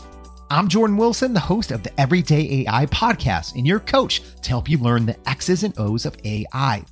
I'm 0.52 0.68
Jordan 0.68 0.98
Wilson, 0.98 1.34
the 1.34 1.40
host 1.40 1.72
of 1.72 1.82
the 1.82 1.98
Everyday 1.98 2.66
AI 2.68 2.86
podcast, 2.88 3.56
and 3.56 3.66
your 3.66 3.80
coach 3.80 4.22
to 4.42 4.50
help 4.50 4.70
you 4.70 4.78
learn 4.80 5.06
the 5.06 5.16
X's 5.30 5.64
and 5.64 5.74
O's 5.80 6.06
of 6.06 6.18
AI. 6.26 6.84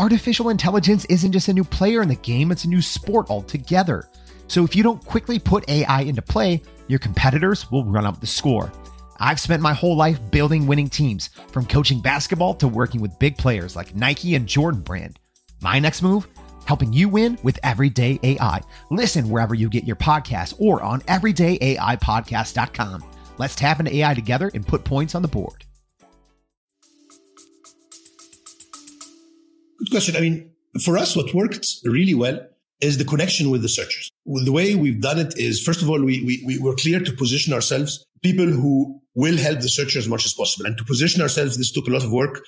Artificial 0.00 0.48
intelligence 0.48 1.04
isn't 1.04 1.30
just 1.30 1.46
a 1.46 1.52
new 1.52 1.62
player 1.62 2.02
in 2.02 2.08
the 2.08 2.16
game, 2.16 2.50
it's 2.50 2.64
a 2.64 2.68
new 2.68 2.82
sport 2.82 3.30
altogether. 3.30 4.08
So 4.48 4.64
if 4.64 4.74
you 4.74 4.82
don't 4.82 5.04
quickly 5.04 5.38
put 5.38 5.68
AI 5.68 6.00
into 6.00 6.22
play, 6.22 6.60
your 6.88 6.98
competitors 6.98 7.70
will 7.70 7.84
run 7.84 8.04
up 8.04 8.20
the 8.20 8.26
score. 8.26 8.72
I've 9.20 9.38
spent 9.38 9.62
my 9.62 9.74
whole 9.74 9.96
life 9.96 10.18
building 10.32 10.66
winning 10.66 10.90
teams, 10.90 11.30
from 11.52 11.66
coaching 11.66 12.00
basketball 12.00 12.54
to 12.54 12.66
working 12.66 13.00
with 13.00 13.16
big 13.20 13.38
players 13.38 13.76
like 13.76 13.94
Nike 13.94 14.34
and 14.34 14.48
Jordan 14.48 14.80
Brand. 14.80 15.20
My 15.60 15.78
next 15.78 16.02
move? 16.02 16.26
Helping 16.64 16.92
you 16.92 17.08
win 17.08 17.38
with 17.42 17.58
Everyday 17.62 18.18
AI. 18.22 18.60
Listen 18.90 19.28
wherever 19.28 19.54
you 19.54 19.68
get 19.68 19.84
your 19.84 19.96
podcasts 19.96 20.54
or 20.58 20.82
on 20.82 21.00
everydayaipodcast.com. 21.02 23.04
Let's 23.38 23.54
tap 23.54 23.80
into 23.80 23.94
AI 23.94 24.14
together 24.14 24.50
and 24.54 24.66
put 24.66 24.84
points 24.84 25.14
on 25.14 25.22
the 25.22 25.28
board. 25.28 25.64
Good 29.78 29.90
question. 29.90 30.16
I 30.16 30.20
mean, 30.20 30.50
for 30.82 30.96
us, 30.96 31.16
what 31.16 31.34
worked 31.34 31.66
really 31.84 32.14
well 32.14 32.40
is 32.80 32.98
the 32.98 33.04
connection 33.04 33.50
with 33.50 33.62
the 33.62 33.68
searchers. 33.68 34.10
The 34.26 34.52
way 34.52 34.74
we've 34.74 35.00
done 35.00 35.18
it 35.18 35.34
is, 35.36 35.62
first 35.62 35.82
of 35.82 35.90
all, 35.90 36.02
we, 36.02 36.24
we, 36.24 36.42
we 36.46 36.58
were 36.58 36.74
clear 36.74 37.00
to 37.00 37.12
position 37.12 37.52
ourselves 37.52 38.04
people 38.22 38.46
who 38.46 39.00
will 39.14 39.36
help 39.36 39.60
the 39.60 39.68
searcher 39.68 39.98
as 39.98 40.08
much 40.08 40.24
as 40.24 40.32
possible. 40.32 40.66
And 40.66 40.76
to 40.78 40.84
position 40.84 41.22
ourselves, 41.22 41.56
this 41.56 41.70
took 41.70 41.86
a 41.86 41.90
lot 41.90 42.04
of 42.04 42.10
work, 42.10 42.42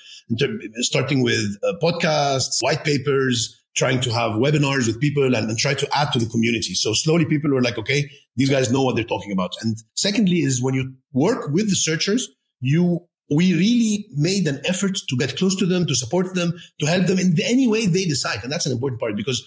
starting 0.78 1.22
with 1.22 1.56
uh, 1.62 1.74
podcasts, 1.82 2.60
white 2.60 2.82
papers, 2.82 3.62
trying 3.76 4.00
to 4.00 4.10
have 4.10 4.32
webinars 4.32 4.86
with 4.86 5.00
people 5.00 5.34
and, 5.34 5.48
and, 5.48 5.58
try 5.58 5.74
to 5.74 5.88
add 5.94 6.10
to 6.12 6.18
the 6.18 6.26
community. 6.26 6.74
So 6.74 6.94
slowly 6.94 7.26
people 7.26 7.50
were 7.50 7.62
like, 7.62 7.76
okay, 7.78 8.10
these 8.34 8.48
guys 8.48 8.72
know 8.72 8.82
what 8.82 8.96
they're 8.96 9.04
talking 9.04 9.32
about. 9.32 9.54
And 9.60 9.76
secondly 9.94 10.38
is 10.38 10.62
when 10.62 10.74
you 10.74 10.94
work 11.12 11.50
with 11.50 11.68
the 11.68 11.76
searchers, 11.76 12.28
you, 12.60 13.06
we 13.30 13.52
really 13.52 14.06
made 14.14 14.48
an 14.48 14.60
effort 14.64 14.98
to 15.08 15.16
get 15.16 15.36
close 15.36 15.54
to 15.56 15.66
them, 15.66 15.86
to 15.86 15.94
support 15.94 16.34
them, 16.34 16.54
to 16.80 16.86
help 16.86 17.06
them 17.06 17.18
in 17.18 17.36
any 17.42 17.68
way 17.68 17.86
they 17.86 18.06
decide. 18.06 18.42
And 18.42 18.50
that's 18.50 18.66
an 18.66 18.72
important 18.72 18.98
part 18.98 19.14
because 19.14 19.44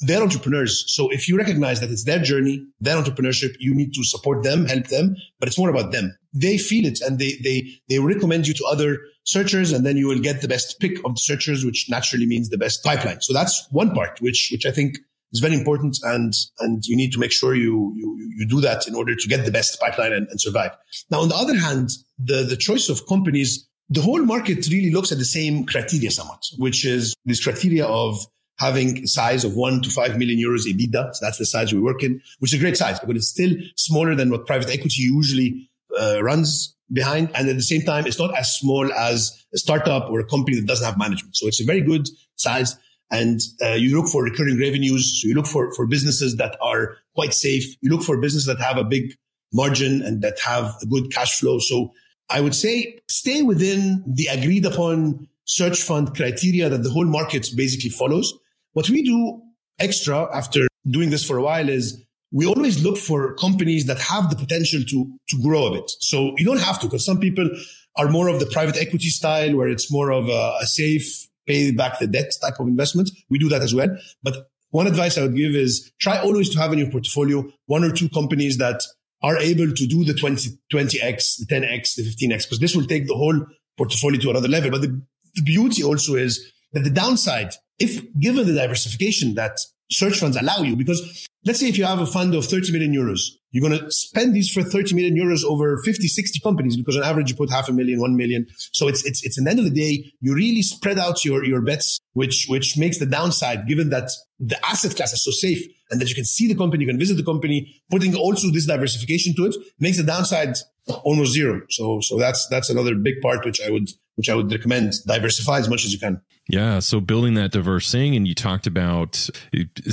they're 0.00 0.22
entrepreneurs. 0.22 0.84
So 0.86 1.08
if 1.10 1.28
you 1.28 1.36
recognize 1.36 1.80
that 1.80 1.90
it's 1.90 2.04
their 2.04 2.20
journey, 2.20 2.64
their 2.80 2.96
entrepreneurship, 2.96 3.56
you 3.58 3.74
need 3.74 3.92
to 3.94 4.04
support 4.04 4.44
them, 4.44 4.66
help 4.66 4.86
them, 4.88 5.16
but 5.40 5.48
it's 5.48 5.58
more 5.58 5.70
about 5.70 5.92
them. 5.92 6.16
They 6.32 6.58
feel 6.58 6.86
it 6.86 7.00
and 7.00 7.18
they, 7.18 7.34
they, 7.42 7.68
they 7.88 7.98
recommend 7.98 8.46
you 8.46 8.54
to 8.54 8.64
other 8.66 8.98
searchers 9.24 9.72
and 9.72 9.84
then 9.84 9.96
you 9.96 10.06
will 10.06 10.20
get 10.20 10.40
the 10.40 10.48
best 10.48 10.78
pick 10.80 10.98
of 11.04 11.14
the 11.14 11.20
searchers, 11.20 11.64
which 11.64 11.88
naturally 11.90 12.26
means 12.26 12.48
the 12.48 12.58
best 12.58 12.84
pipeline. 12.84 13.20
So 13.22 13.32
that's 13.32 13.66
one 13.70 13.92
part, 13.92 14.20
which, 14.20 14.50
which 14.52 14.66
I 14.66 14.70
think 14.70 14.98
is 15.32 15.40
very 15.40 15.54
important, 15.54 15.98
and 16.04 16.32
and 16.60 16.84
you 16.86 16.96
need 16.96 17.12
to 17.12 17.18
make 17.18 17.32
sure 17.32 17.54
you 17.54 17.92
you 17.96 18.32
you 18.38 18.46
do 18.46 18.60
that 18.60 18.88
in 18.88 18.94
order 18.94 19.14
to 19.14 19.28
get 19.28 19.44
the 19.44 19.50
best 19.50 19.78
pipeline 19.80 20.12
and, 20.12 20.26
and 20.28 20.40
survive. 20.40 20.76
Now, 21.10 21.20
on 21.20 21.28
the 21.28 21.34
other 21.34 21.56
hand, 21.56 21.90
the 22.18 22.44
the 22.44 22.56
choice 22.56 22.88
of 22.88 23.06
companies, 23.06 23.68
the 23.90 24.00
whole 24.00 24.22
market 24.22 24.66
really 24.68 24.90
looks 24.90 25.12
at 25.12 25.18
the 25.18 25.24
same 25.24 25.66
criteria 25.66 26.10
somewhat, 26.10 26.42
which 26.56 26.84
is 26.84 27.14
this 27.24 27.42
criteria 27.42 27.84
of 27.84 28.26
having 28.58 29.06
size 29.06 29.44
of 29.44 29.54
one 29.54 29.80
to 29.82 29.90
five 29.90 30.18
million 30.18 30.38
euros 30.38 30.66
EBITDA. 30.66 31.14
So 31.14 31.24
that's 31.24 31.38
the 31.38 31.46
size 31.46 31.72
we 31.72 31.80
work 31.80 32.02
in, 32.02 32.20
which 32.38 32.52
is 32.52 32.60
a 32.60 32.62
great 32.62 32.76
size, 32.76 32.98
but 33.00 33.16
it's 33.16 33.28
still 33.28 33.52
smaller 33.76 34.14
than 34.14 34.30
what 34.30 34.46
private 34.46 34.70
equity 34.70 35.02
usually 35.02 35.70
uh, 35.98 36.22
runs 36.22 36.74
behind. 36.92 37.30
And 37.34 37.48
at 37.48 37.56
the 37.56 37.62
same 37.62 37.82
time, 37.82 38.06
it's 38.06 38.18
not 38.18 38.36
as 38.36 38.56
small 38.56 38.92
as 38.92 39.44
a 39.54 39.58
startup 39.58 40.10
or 40.10 40.20
a 40.20 40.26
company 40.26 40.56
that 40.56 40.66
doesn't 40.66 40.84
have 40.84 40.98
management. 40.98 41.36
So 41.36 41.46
it's 41.46 41.60
a 41.60 41.64
very 41.64 41.80
good 41.80 42.08
size. 42.36 42.76
And 43.10 43.40
uh, 43.62 43.72
you 43.72 43.96
look 43.96 44.10
for 44.10 44.22
recurring 44.22 44.58
revenues. 44.58 45.22
So 45.22 45.28
you 45.28 45.34
look 45.34 45.46
for, 45.46 45.72
for 45.74 45.86
businesses 45.86 46.36
that 46.36 46.56
are 46.60 46.96
quite 47.14 47.32
safe. 47.32 47.64
You 47.80 47.90
look 47.90 48.02
for 48.02 48.18
businesses 48.18 48.46
that 48.46 48.60
have 48.60 48.76
a 48.76 48.84
big 48.84 49.14
margin 49.52 50.02
and 50.02 50.20
that 50.22 50.38
have 50.40 50.74
a 50.82 50.86
good 50.86 51.12
cash 51.12 51.38
flow. 51.38 51.58
So 51.58 51.92
I 52.28 52.40
would 52.40 52.54
say 52.54 52.98
stay 53.08 53.42
within 53.42 54.04
the 54.06 54.26
agreed 54.26 54.66
upon 54.66 55.28
search 55.44 55.82
fund 55.82 56.14
criteria 56.14 56.68
that 56.68 56.82
the 56.82 56.90
whole 56.90 57.06
market 57.06 57.48
basically 57.56 57.90
follows. 57.90 58.34
What 58.78 58.88
we 58.90 59.02
do 59.02 59.42
extra 59.80 60.32
after 60.32 60.68
doing 60.88 61.10
this 61.10 61.24
for 61.24 61.36
a 61.36 61.42
while 61.42 61.68
is 61.68 62.00
we 62.30 62.46
always 62.46 62.80
look 62.80 62.96
for 62.96 63.34
companies 63.34 63.86
that 63.86 63.98
have 63.98 64.30
the 64.30 64.36
potential 64.36 64.82
to, 64.88 65.12
to 65.30 65.42
grow 65.42 65.66
a 65.66 65.72
bit. 65.72 65.90
So 65.98 66.32
you 66.36 66.44
don't 66.44 66.60
have 66.60 66.78
to, 66.82 66.86
because 66.86 67.04
some 67.04 67.18
people 67.18 67.50
are 67.96 68.08
more 68.08 68.28
of 68.28 68.38
the 68.38 68.46
private 68.46 68.76
equity 68.76 69.08
style 69.08 69.56
where 69.56 69.66
it's 69.66 69.90
more 69.90 70.12
of 70.12 70.28
a, 70.28 70.58
a 70.60 70.66
safe 70.66 71.26
pay 71.48 71.72
back 71.72 71.98
the 71.98 72.06
debt 72.06 72.30
type 72.40 72.60
of 72.60 72.68
investment. 72.68 73.10
We 73.28 73.40
do 73.40 73.48
that 73.48 73.62
as 73.62 73.74
well. 73.74 73.88
But 74.22 74.46
one 74.70 74.86
advice 74.86 75.18
I 75.18 75.22
would 75.22 75.34
give 75.34 75.56
is 75.56 75.90
try 75.98 76.20
always 76.20 76.48
to 76.50 76.60
have 76.60 76.72
in 76.72 76.78
your 76.78 76.88
portfolio 76.92 77.50
one 77.66 77.82
or 77.82 77.90
two 77.90 78.08
companies 78.08 78.58
that 78.58 78.84
are 79.24 79.38
able 79.38 79.72
to 79.72 79.86
do 79.88 80.04
the 80.04 80.14
20, 80.14 80.50
20x, 80.72 81.38
the 81.40 81.46
10x, 81.46 81.96
the 81.96 82.04
15x, 82.04 82.44
because 82.44 82.60
this 82.60 82.76
will 82.76 82.86
take 82.86 83.08
the 83.08 83.16
whole 83.16 83.44
portfolio 83.76 84.20
to 84.20 84.30
another 84.30 84.46
level. 84.46 84.70
But 84.70 84.82
the, 84.82 85.02
the 85.34 85.42
beauty 85.42 85.82
also 85.82 86.14
is 86.14 86.52
that 86.72 86.84
the 86.84 86.90
downside, 86.90 87.54
if 87.78 88.02
given 88.18 88.46
the 88.46 88.54
diversification 88.54 89.34
that 89.34 89.58
search 89.90 90.18
funds 90.18 90.36
allow 90.36 90.62
you, 90.62 90.76
because 90.76 91.26
let's 91.44 91.60
say 91.60 91.68
if 91.68 91.78
you 91.78 91.84
have 91.84 92.00
a 92.00 92.06
fund 92.06 92.34
of 92.34 92.44
30 92.44 92.72
million 92.72 92.92
euros, 92.92 93.20
you're 93.50 93.66
going 93.66 93.78
to 93.78 93.90
spend 93.90 94.34
these 94.34 94.50
for 94.50 94.62
30 94.62 94.94
million 94.94 95.16
euros 95.16 95.42
over 95.44 95.78
50, 95.78 96.06
60 96.06 96.40
companies 96.40 96.76
because 96.76 96.96
on 96.96 97.02
average 97.02 97.30
you 97.30 97.36
put 97.36 97.50
half 97.50 97.68
a 97.68 97.72
million, 97.72 98.00
one 98.00 98.16
million. 98.16 98.46
So 98.72 98.88
it's, 98.88 99.04
it's, 99.06 99.24
it's 99.24 99.42
the 99.42 99.48
end 99.48 99.58
of 99.58 99.64
the 99.64 99.70
day, 99.70 100.12
you 100.20 100.34
really 100.34 100.62
spread 100.62 100.98
out 100.98 101.24
your, 101.24 101.44
your 101.44 101.62
bets, 101.62 101.98
which, 102.12 102.46
which 102.48 102.76
makes 102.76 102.98
the 102.98 103.06
downside 103.06 103.66
given 103.66 103.88
that 103.90 104.10
the 104.38 104.62
asset 104.66 104.94
class 104.94 105.12
is 105.12 105.24
so 105.24 105.30
safe 105.30 105.66
and 105.90 106.00
that 106.00 106.10
you 106.10 106.14
can 106.14 106.26
see 106.26 106.46
the 106.46 106.54
company, 106.54 106.84
you 106.84 106.90
can 106.90 106.98
visit 106.98 107.16
the 107.16 107.24
company, 107.24 107.74
putting 107.90 108.14
also 108.14 108.50
this 108.50 108.66
diversification 108.66 109.34
to 109.36 109.46
it 109.46 109.56
makes 109.80 109.96
the 109.96 110.02
downside 110.02 110.54
almost 111.02 111.32
zero. 111.32 111.62
So, 111.70 112.00
so 112.00 112.18
that's, 112.18 112.46
that's 112.48 112.68
another 112.68 112.94
big 112.94 113.22
part, 113.22 113.46
which 113.46 113.60
I 113.62 113.70
would, 113.70 113.88
which 114.16 114.28
I 114.28 114.34
would 114.34 114.50
recommend 114.52 114.92
diversify 115.06 115.58
as 115.58 115.68
much 115.70 115.86
as 115.86 115.92
you 115.94 115.98
can. 115.98 116.20
Yeah. 116.50 116.78
So 116.78 117.00
building 117.00 117.34
that 117.34 117.52
diverse 117.52 117.92
thing. 117.92 118.16
And 118.16 118.26
you 118.26 118.34
talked 118.34 118.66
about 118.66 119.28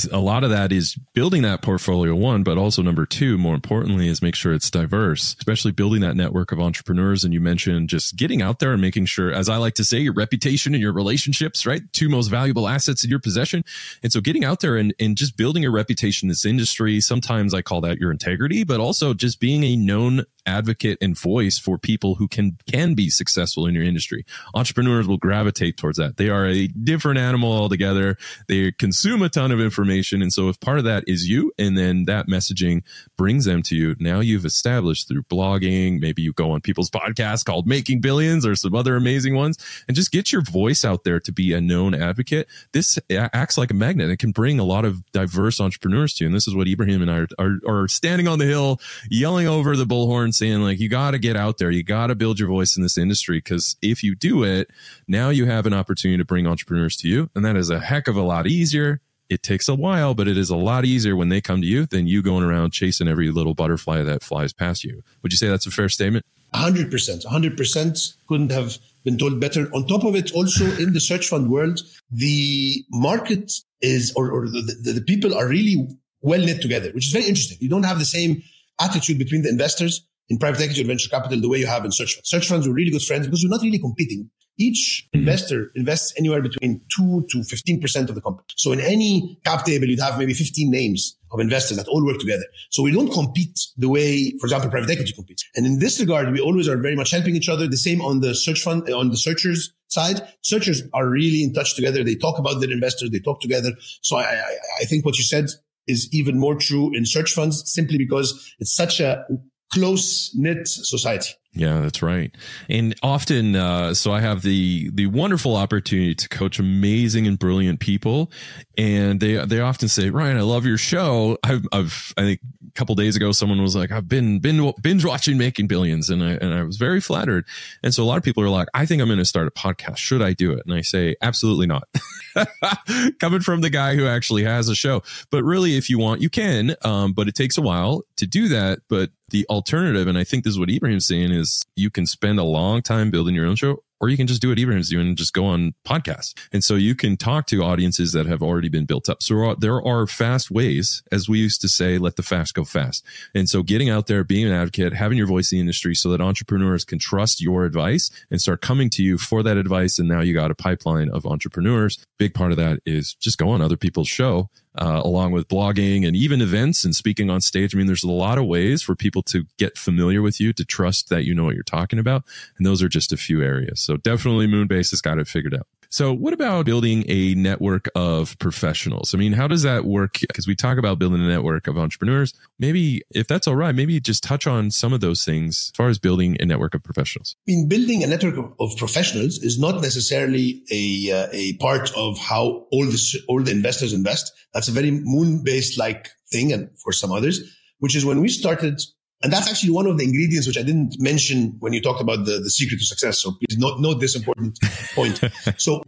a 0.09 0.19
lot 0.19 0.45
of 0.45 0.51
that 0.51 0.71
is 0.71 0.95
building 1.13 1.41
that 1.41 1.61
portfolio 1.61 2.15
one, 2.15 2.43
but 2.43 2.57
also 2.57 2.81
number 2.81 3.05
two, 3.05 3.37
more 3.37 3.55
importantly, 3.55 4.07
is 4.07 4.21
make 4.21 4.35
sure 4.35 4.53
it's 4.53 4.71
diverse, 4.71 5.35
especially 5.37 5.73
building 5.73 5.99
that 5.99 6.15
network 6.15 6.53
of 6.53 6.61
entrepreneurs. 6.61 7.25
And 7.25 7.33
you 7.33 7.41
mentioned 7.41 7.89
just 7.89 8.15
getting 8.15 8.41
out 8.41 8.59
there 8.59 8.71
and 8.71 8.81
making 8.81 9.05
sure, 9.05 9.33
as 9.33 9.49
I 9.49 9.57
like 9.57 9.73
to 9.75 9.83
say, 9.83 9.99
your 9.99 10.13
reputation 10.13 10.73
and 10.73 10.81
your 10.81 10.93
relationships, 10.93 11.65
right? 11.65 11.81
Two 11.91 12.07
most 12.07 12.27
valuable 12.27 12.69
assets 12.69 13.03
in 13.03 13.09
your 13.09 13.19
possession. 13.19 13.65
And 14.01 14.13
so 14.13 14.21
getting 14.21 14.45
out 14.45 14.61
there 14.61 14.77
and, 14.77 14.93
and 14.97 15.17
just 15.17 15.35
building 15.35 15.65
a 15.65 15.69
reputation 15.69 16.27
in 16.27 16.29
this 16.29 16.45
industry. 16.45 17.01
Sometimes 17.01 17.53
I 17.53 17.63
call 17.63 17.81
that 17.81 17.97
your 17.97 18.11
integrity, 18.11 18.63
but 18.63 18.79
also 18.79 19.13
just 19.13 19.41
being 19.41 19.65
a 19.65 19.75
known 19.75 20.23
advocate 20.45 20.97
and 21.01 21.17
voice 21.17 21.57
for 21.57 21.77
people 21.77 22.15
who 22.15 22.27
can 22.27 22.57
can 22.71 22.93
be 22.93 23.09
successful 23.09 23.65
in 23.65 23.73
your 23.73 23.83
industry. 23.83 24.25
Entrepreneurs 24.53 25.07
will 25.07 25.17
gravitate 25.17 25.77
towards 25.77 25.97
that. 25.97 26.17
They 26.17 26.29
are 26.45 26.49
a 26.49 26.67
different 26.67 27.19
animal 27.19 27.51
altogether. 27.51 28.17
They 28.47 28.71
consume 28.71 29.21
a 29.21 29.29
ton 29.29 29.51
of 29.51 29.59
information, 29.59 30.21
and 30.21 30.31
so 30.31 30.49
if 30.49 30.59
part 30.59 30.77
of 30.77 30.83
that 30.85 31.03
is 31.07 31.27
you, 31.27 31.51
and 31.57 31.77
then 31.77 32.05
that 32.05 32.27
messaging 32.27 32.83
brings 33.17 33.45
them 33.45 33.63
to 33.63 33.75
you, 33.75 33.95
now 33.99 34.19
you've 34.19 34.45
established 34.45 35.07
through 35.07 35.23
blogging. 35.23 35.99
Maybe 35.99 36.21
you 36.21 36.33
go 36.33 36.51
on 36.51 36.61
people's 36.61 36.89
podcasts 36.89 37.43
called 37.43 37.67
Making 37.67 38.01
Billions 38.01 38.45
or 38.45 38.55
some 38.55 38.75
other 38.75 38.95
amazing 38.95 39.35
ones, 39.35 39.57
and 39.87 39.95
just 39.95 40.11
get 40.11 40.31
your 40.31 40.41
voice 40.41 40.85
out 40.85 41.03
there 41.03 41.19
to 41.19 41.31
be 41.31 41.53
a 41.53 41.61
known 41.61 41.95
advocate. 41.95 42.47
This 42.71 42.99
acts 43.09 43.57
like 43.57 43.71
a 43.71 43.75
magnet. 43.75 44.09
It 44.09 44.17
can 44.17 44.31
bring 44.31 44.59
a 44.59 44.63
lot 44.63 44.85
of 44.85 45.03
diverse 45.11 45.59
entrepreneurs 45.59 46.13
to 46.15 46.23
you, 46.23 46.27
and 46.27 46.35
this 46.35 46.47
is 46.47 46.55
what 46.55 46.67
Ibrahim 46.67 47.01
and 47.01 47.11
I 47.11 47.17
are, 47.17 47.27
are, 47.39 47.59
are 47.67 47.87
standing 47.87 48.27
on 48.27 48.39
the 48.39 48.45
hill, 48.45 48.79
yelling 49.09 49.47
over 49.47 49.75
the 49.75 49.85
bullhorn 49.85 50.33
saying 50.33 50.61
like 50.61 50.79
you 50.79 50.89
got 50.89 51.11
to 51.11 51.19
get 51.19 51.35
out 51.35 51.57
there 51.57 51.71
you 51.71 51.83
got 51.83 52.07
to 52.07 52.15
build 52.15 52.39
your 52.39 52.49
voice 52.49 52.75
in 52.75 52.83
this 52.83 52.97
industry 52.97 53.37
because 53.37 53.77
if 53.81 54.03
you 54.03 54.15
do 54.15 54.43
it 54.43 54.69
now 55.07 55.29
you 55.29 55.45
have 55.45 55.65
an 55.65 55.73
opportunity 55.73 56.17
to 56.17 56.25
bring 56.25 56.34
entrepreneurs 56.43 56.95
to 56.97 57.07
you. 57.07 57.29
And 57.35 57.45
that 57.45 57.55
is 57.55 57.69
a 57.69 57.79
heck 57.79 58.07
of 58.07 58.15
a 58.15 58.21
lot 58.21 58.47
easier. 58.47 59.01
It 59.29 59.41
takes 59.41 59.67
a 59.67 59.75
while 59.75 60.13
but 60.13 60.27
it 60.27 60.37
is 60.37 60.49
a 60.49 60.55
lot 60.55 60.85
easier 60.85 61.15
when 61.15 61.29
they 61.29 61.41
come 61.41 61.61
to 61.61 61.67
you 61.67 61.85
than 61.85 62.07
you 62.07 62.21
going 62.21 62.43
around 62.43 62.71
chasing 62.71 63.07
every 63.07 63.31
little 63.31 63.55
butterfly 63.55 64.03
that 64.03 64.23
flies 64.23 64.53
past 64.53 64.83
you. 64.83 65.01
Would 65.23 65.31
you 65.31 65.37
say 65.37 65.47
that's 65.47 65.65
a 65.65 65.71
fair 65.71 65.89
statement? 65.89 66.25
100% 66.53 67.25
100% 67.25 68.13
couldn't 68.27 68.51
have 68.51 68.77
been 69.03 69.17
told 69.17 69.39
better. 69.39 69.67
On 69.73 69.87
top 69.87 70.03
of 70.03 70.15
it 70.15 70.31
also 70.33 70.65
in 70.77 70.93
the 70.93 70.99
search 70.99 71.27
fund 71.27 71.49
world 71.49 71.81
the 72.11 72.83
market 72.91 73.51
is 73.81 74.13
or, 74.15 74.31
or 74.31 74.47
the, 74.47 74.61
the, 74.83 74.93
the 74.93 75.01
people 75.01 75.33
are 75.33 75.47
really 75.47 75.87
well 76.21 76.39
knit 76.39 76.61
together 76.61 76.91
which 76.91 77.07
is 77.07 77.13
very 77.13 77.25
interesting. 77.25 77.57
You 77.61 77.69
don't 77.69 77.83
have 77.83 77.99
the 77.99 78.05
same 78.05 78.43
attitude 78.79 79.17
between 79.17 79.41
the 79.41 79.49
investors 79.49 80.05
in 80.29 80.37
private 80.37 80.61
equity 80.61 80.83
or 80.83 80.87
venture 80.87 81.09
capital 81.09 81.39
the 81.39 81.49
way 81.49 81.59
you 81.59 81.67
have 81.67 81.85
in 81.85 81.91
search 81.91 82.15
funds. 82.15 82.29
Search 82.29 82.47
funds 82.47 82.67
are 82.67 82.73
really 82.73 82.91
good 82.91 83.01
friends 83.01 83.27
because 83.27 83.43
we're 83.43 83.49
not 83.49 83.61
really 83.61 83.79
competing. 83.79 84.29
Each 84.57 85.07
mm-hmm. 85.07 85.19
investor 85.19 85.71
invests 85.75 86.13
anywhere 86.17 86.41
between 86.41 86.81
2 86.95 87.25
to 87.29 87.37
15% 87.39 88.09
of 88.09 88.15
the 88.15 88.21
company. 88.21 88.45
So 88.55 88.71
in 88.71 88.79
any 88.79 89.39
cap 89.43 89.65
table, 89.65 89.87
you'd 89.87 89.99
have 89.99 90.17
maybe 90.17 90.33
15 90.33 90.69
names 90.69 91.17
of 91.31 91.39
investors 91.39 91.77
that 91.77 91.87
all 91.87 92.05
work 92.05 92.19
together. 92.19 92.45
So 92.69 92.81
we 92.81 92.91
don't 92.91 93.11
compete 93.11 93.59
the 93.77 93.89
way, 93.89 94.33
for 94.39 94.45
example, 94.45 94.69
private 94.69 94.89
equity 94.89 95.11
competes. 95.13 95.43
And 95.55 95.65
in 95.65 95.79
this 95.79 95.99
regard, 95.99 96.31
we 96.31 96.39
always 96.39 96.67
are 96.69 96.77
very 96.77 96.95
much 96.95 97.11
helping 97.11 97.35
each 97.35 97.49
other. 97.49 97.67
The 97.67 97.77
same 97.77 98.01
on 98.01 98.21
the 98.21 98.33
search 98.33 98.61
fund, 98.61 98.89
on 98.89 99.09
the 99.09 99.17
searchers 99.17 99.73
side. 99.87 100.21
Searchers 100.41 100.83
are 100.93 101.09
really 101.09 101.43
in 101.43 101.53
touch 101.53 101.75
together. 101.75 102.03
They 102.03 102.15
talk 102.15 102.39
about 102.39 102.61
their 102.61 102.71
investors. 102.71 103.09
They 103.11 103.19
talk 103.19 103.41
together. 103.41 103.71
So 104.01 104.17
I, 104.17 104.23
I, 104.23 104.55
I 104.81 104.85
think 104.85 105.05
what 105.05 105.17
you 105.17 105.23
said 105.23 105.45
is 105.87 106.09
even 106.11 106.39
more 106.39 106.55
true 106.55 106.95
in 106.95 107.05
search 107.05 107.33
funds 107.33 107.63
simply 107.71 107.97
because 107.97 108.53
it's 108.59 108.75
such 108.75 108.99
a 108.99 109.25
close 109.73 110.31
knit 110.35 110.67
society. 110.67 111.31
Yeah, 111.57 111.79
that's 111.79 112.01
right. 112.01 112.35
And 112.69 112.93
often, 113.01 113.55
uh, 113.55 113.93
so 113.93 114.11
I 114.11 114.19
have 114.19 114.41
the 114.41 114.89
the 114.93 115.07
wonderful 115.07 115.55
opportunity 115.55 116.13
to 116.13 116.27
coach 116.27 116.59
amazing 116.59 117.27
and 117.27 117.39
brilliant 117.39 117.79
people, 117.79 118.29
and 118.77 119.21
they 119.21 119.43
they 119.45 119.61
often 119.61 119.87
say, 119.87 120.09
"Ryan, 120.09 120.35
I 120.35 120.41
love 120.41 120.65
your 120.65 120.77
show." 120.77 121.37
I've, 121.45 121.65
I've 121.71 122.13
I 122.17 122.21
think 122.23 122.41
a 122.67 122.71
couple 122.73 122.93
days 122.95 123.15
ago, 123.15 123.31
someone 123.31 123.61
was 123.61 123.73
like, 123.73 123.89
"I've 123.89 124.09
been 124.09 124.39
been 124.39 124.73
binge 124.81 125.05
watching 125.05 125.37
Making 125.37 125.67
Billions," 125.67 126.09
and 126.09 126.21
I 126.21 126.31
and 126.31 126.53
I 126.53 126.63
was 126.63 126.75
very 126.75 126.99
flattered. 126.99 127.45
And 127.81 127.93
so 127.93 128.03
a 128.03 128.05
lot 128.05 128.17
of 128.17 128.23
people 128.23 128.43
are 128.43 128.49
like, 128.49 128.67
"I 128.73 128.85
think 128.85 129.01
I'm 129.01 129.07
going 129.07 129.17
to 129.19 129.25
start 129.25 129.47
a 129.47 129.51
podcast. 129.51 129.97
Should 129.97 130.21
I 130.21 130.33
do 130.33 130.51
it?" 130.51 130.63
And 130.65 130.75
I 130.75 130.81
say, 130.81 131.15
"Absolutely 131.21 131.67
not." 131.67 131.87
Coming 133.21 133.39
from 133.39 133.61
the 133.61 133.69
guy 133.69 133.95
who 133.95 134.05
actually 134.05 134.43
has 134.43 134.67
a 134.67 134.75
show, 134.75 135.03
but 135.31 135.41
really, 135.45 135.77
if 135.77 135.89
you 135.89 135.99
want, 135.99 136.19
you 136.19 136.29
can. 136.29 136.75
Um, 136.81 137.13
but 137.13 137.29
it 137.29 137.35
takes 137.35 137.57
a 137.57 137.61
while 137.61 138.01
to 138.17 138.27
do 138.27 138.49
that. 138.49 138.79
But 138.89 139.11
the 139.29 139.45
alternative, 139.49 140.07
and 140.07 140.17
I 140.17 140.23
think 140.23 140.43
this 140.43 140.51
is 140.51 140.59
what 140.59 140.69
Ibrahim's 140.69 141.07
saying, 141.07 141.31
is 141.31 141.63
you 141.75 141.89
can 141.89 142.05
spend 142.05 142.39
a 142.39 142.43
long 142.43 142.81
time 142.81 143.11
building 143.11 143.35
your 143.35 143.45
own 143.45 143.55
show, 143.55 143.83
or 144.01 144.09
you 144.09 144.17
can 144.17 144.27
just 144.27 144.41
do 144.41 144.49
what 144.49 144.59
Ibrahim's 144.59 144.89
doing 144.89 145.07
and 145.07 145.17
just 145.17 145.33
go 145.33 145.45
on 145.45 145.73
podcasts. 145.87 146.33
And 146.51 146.63
so 146.63 146.75
you 146.75 146.95
can 146.95 147.17
talk 147.17 147.47
to 147.47 147.63
audiences 147.63 148.11
that 148.11 148.25
have 148.25 148.43
already 148.43 148.69
been 148.69 148.85
built 148.85 149.09
up. 149.09 149.23
So 149.23 149.55
there 149.55 149.81
are 149.81 150.05
fast 150.05 150.51
ways, 150.51 151.01
as 151.11 151.29
we 151.29 151.39
used 151.39 151.61
to 151.61 151.69
say, 151.69 151.97
let 151.97 152.17
the 152.17 152.23
fast 152.23 152.53
go 152.53 152.65
fast. 152.65 153.05
And 153.33 153.49
so 153.49 153.63
getting 153.63 153.89
out 153.89 154.07
there, 154.07 154.23
being 154.23 154.45
an 154.45 154.53
advocate, 154.53 154.93
having 154.93 155.17
your 155.17 155.27
voice 155.27 155.51
in 155.51 155.57
the 155.57 155.61
industry 155.61 155.95
so 155.95 156.09
that 156.09 156.21
entrepreneurs 156.21 156.83
can 156.83 156.99
trust 156.99 157.41
your 157.41 157.65
advice 157.65 158.11
and 158.29 158.41
start 158.41 158.61
coming 158.61 158.89
to 158.91 159.01
you 159.01 159.17
for 159.17 159.41
that 159.43 159.57
advice. 159.57 159.97
And 159.97 160.09
now 160.09 160.21
you 160.21 160.33
got 160.33 160.51
a 160.51 160.55
pipeline 160.55 161.09
of 161.09 161.25
entrepreneurs. 161.25 161.97
Big 162.19 162.33
part 162.33 162.51
of 162.51 162.57
that 162.57 162.81
is 162.85 163.15
just 163.15 163.37
go 163.37 163.49
on 163.49 163.61
other 163.61 163.77
people's 163.77 164.09
show 164.09 164.49
uh, 164.77 165.01
along 165.03 165.31
with 165.31 165.47
blogging 165.47 166.05
and 166.05 166.15
even 166.15 166.41
events 166.41 166.83
and 166.83 166.95
speaking 166.95 167.29
on 167.29 167.41
stage. 167.41 167.73
I 167.73 167.77
mean, 167.77 167.87
there's 167.87 168.03
a 168.03 168.11
lot 168.11 168.37
of 168.37 168.45
ways 168.45 168.81
for 168.81 168.95
people 168.95 169.21
to 169.23 169.45
get 169.57 169.77
familiar 169.77 170.21
with 170.21 170.39
you, 170.39 170.53
to 170.53 170.65
trust 170.65 171.09
that 171.09 171.25
you 171.25 171.33
know 171.33 171.45
what 171.45 171.55
you're 171.55 171.63
talking 171.63 171.99
about. 171.99 172.23
And 172.57 172.65
those 172.65 172.81
are 172.83 172.89
just 172.89 173.11
a 173.11 173.17
few 173.17 173.41
areas. 173.41 173.81
So 173.81 173.97
definitely 173.97 174.47
Moonbase 174.47 174.91
has 174.91 175.01
got 175.01 175.17
it 175.17 175.27
figured 175.27 175.55
out. 175.55 175.67
So, 175.89 176.13
what 176.13 176.33
about 176.33 176.65
building 176.65 177.03
a 177.07 177.35
network 177.35 177.87
of 177.95 178.37
professionals? 178.39 179.13
I 179.13 179.17
mean, 179.17 179.33
how 179.33 179.47
does 179.47 179.63
that 179.63 179.85
work? 179.85 180.19
Because 180.21 180.47
we 180.47 180.55
talk 180.55 180.77
about 180.77 180.99
building 180.99 181.21
a 181.21 181.27
network 181.27 181.67
of 181.67 181.77
entrepreneurs. 181.77 182.33
Maybe, 182.59 183.01
if 183.11 183.27
that's 183.27 183.47
all 183.47 183.55
right, 183.55 183.73
maybe 183.73 183.99
just 183.99 184.23
touch 184.23 184.47
on 184.47 184.71
some 184.71 184.93
of 184.93 185.01
those 185.01 185.23
things 185.23 185.71
as 185.71 185.77
far 185.77 185.89
as 185.89 185.99
building 185.99 186.37
a 186.39 186.45
network 186.45 186.73
of 186.73 186.83
professionals. 186.83 187.35
I 187.47 187.51
mean, 187.51 187.67
building 187.67 188.03
a 188.03 188.07
network 188.07 188.37
of, 188.37 188.53
of 188.59 188.77
professionals 188.77 189.37
is 189.39 189.59
not 189.59 189.81
necessarily 189.81 190.63
a 190.71 191.11
uh, 191.11 191.27
a 191.31 191.53
part 191.57 191.91
of 191.95 192.17
how 192.17 192.65
all 192.71 192.85
the 192.85 193.21
all 193.27 193.41
the 193.41 193.51
investors 193.51 193.93
invest. 193.93 194.31
That's 194.53 194.67
a 194.67 194.71
very 194.71 194.91
Moonbase 194.91 195.77
like 195.77 196.09
thing, 196.31 196.51
and 196.51 196.69
for 196.79 196.91
some 196.91 197.11
others, 197.11 197.41
which 197.79 197.95
is 197.95 198.05
when 198.05 198.21
we 198.21 198.29
started 198.29 198.81
and 199.23 199.31
that's 199.31 199.49
actually 199.49 199.71
one 199.71 199.87
of 199.87 199.97
the 199.97 200.03
ingredients 200.03 200.45
which 200.45 200.57
I 200.57 200.61
didn't 200.61 200.97
mention 200.99 201.55
when 201.59 201.73
you 201.73 201.81
talked 201.81 202.01
about 202.01 202.25
the, 202.25 202.39
the 202.39 202.49
secret 202.49 202.77
to 202.77 202.85
success. 202.85 203.19
So 203.19 203.31
please 203.31 203.57
note, 203.57 203.79
note 203.79 203.99
this 203.99 204.15
important 204.15 204.59
point. 204.93 205.21
So 205.57 205.83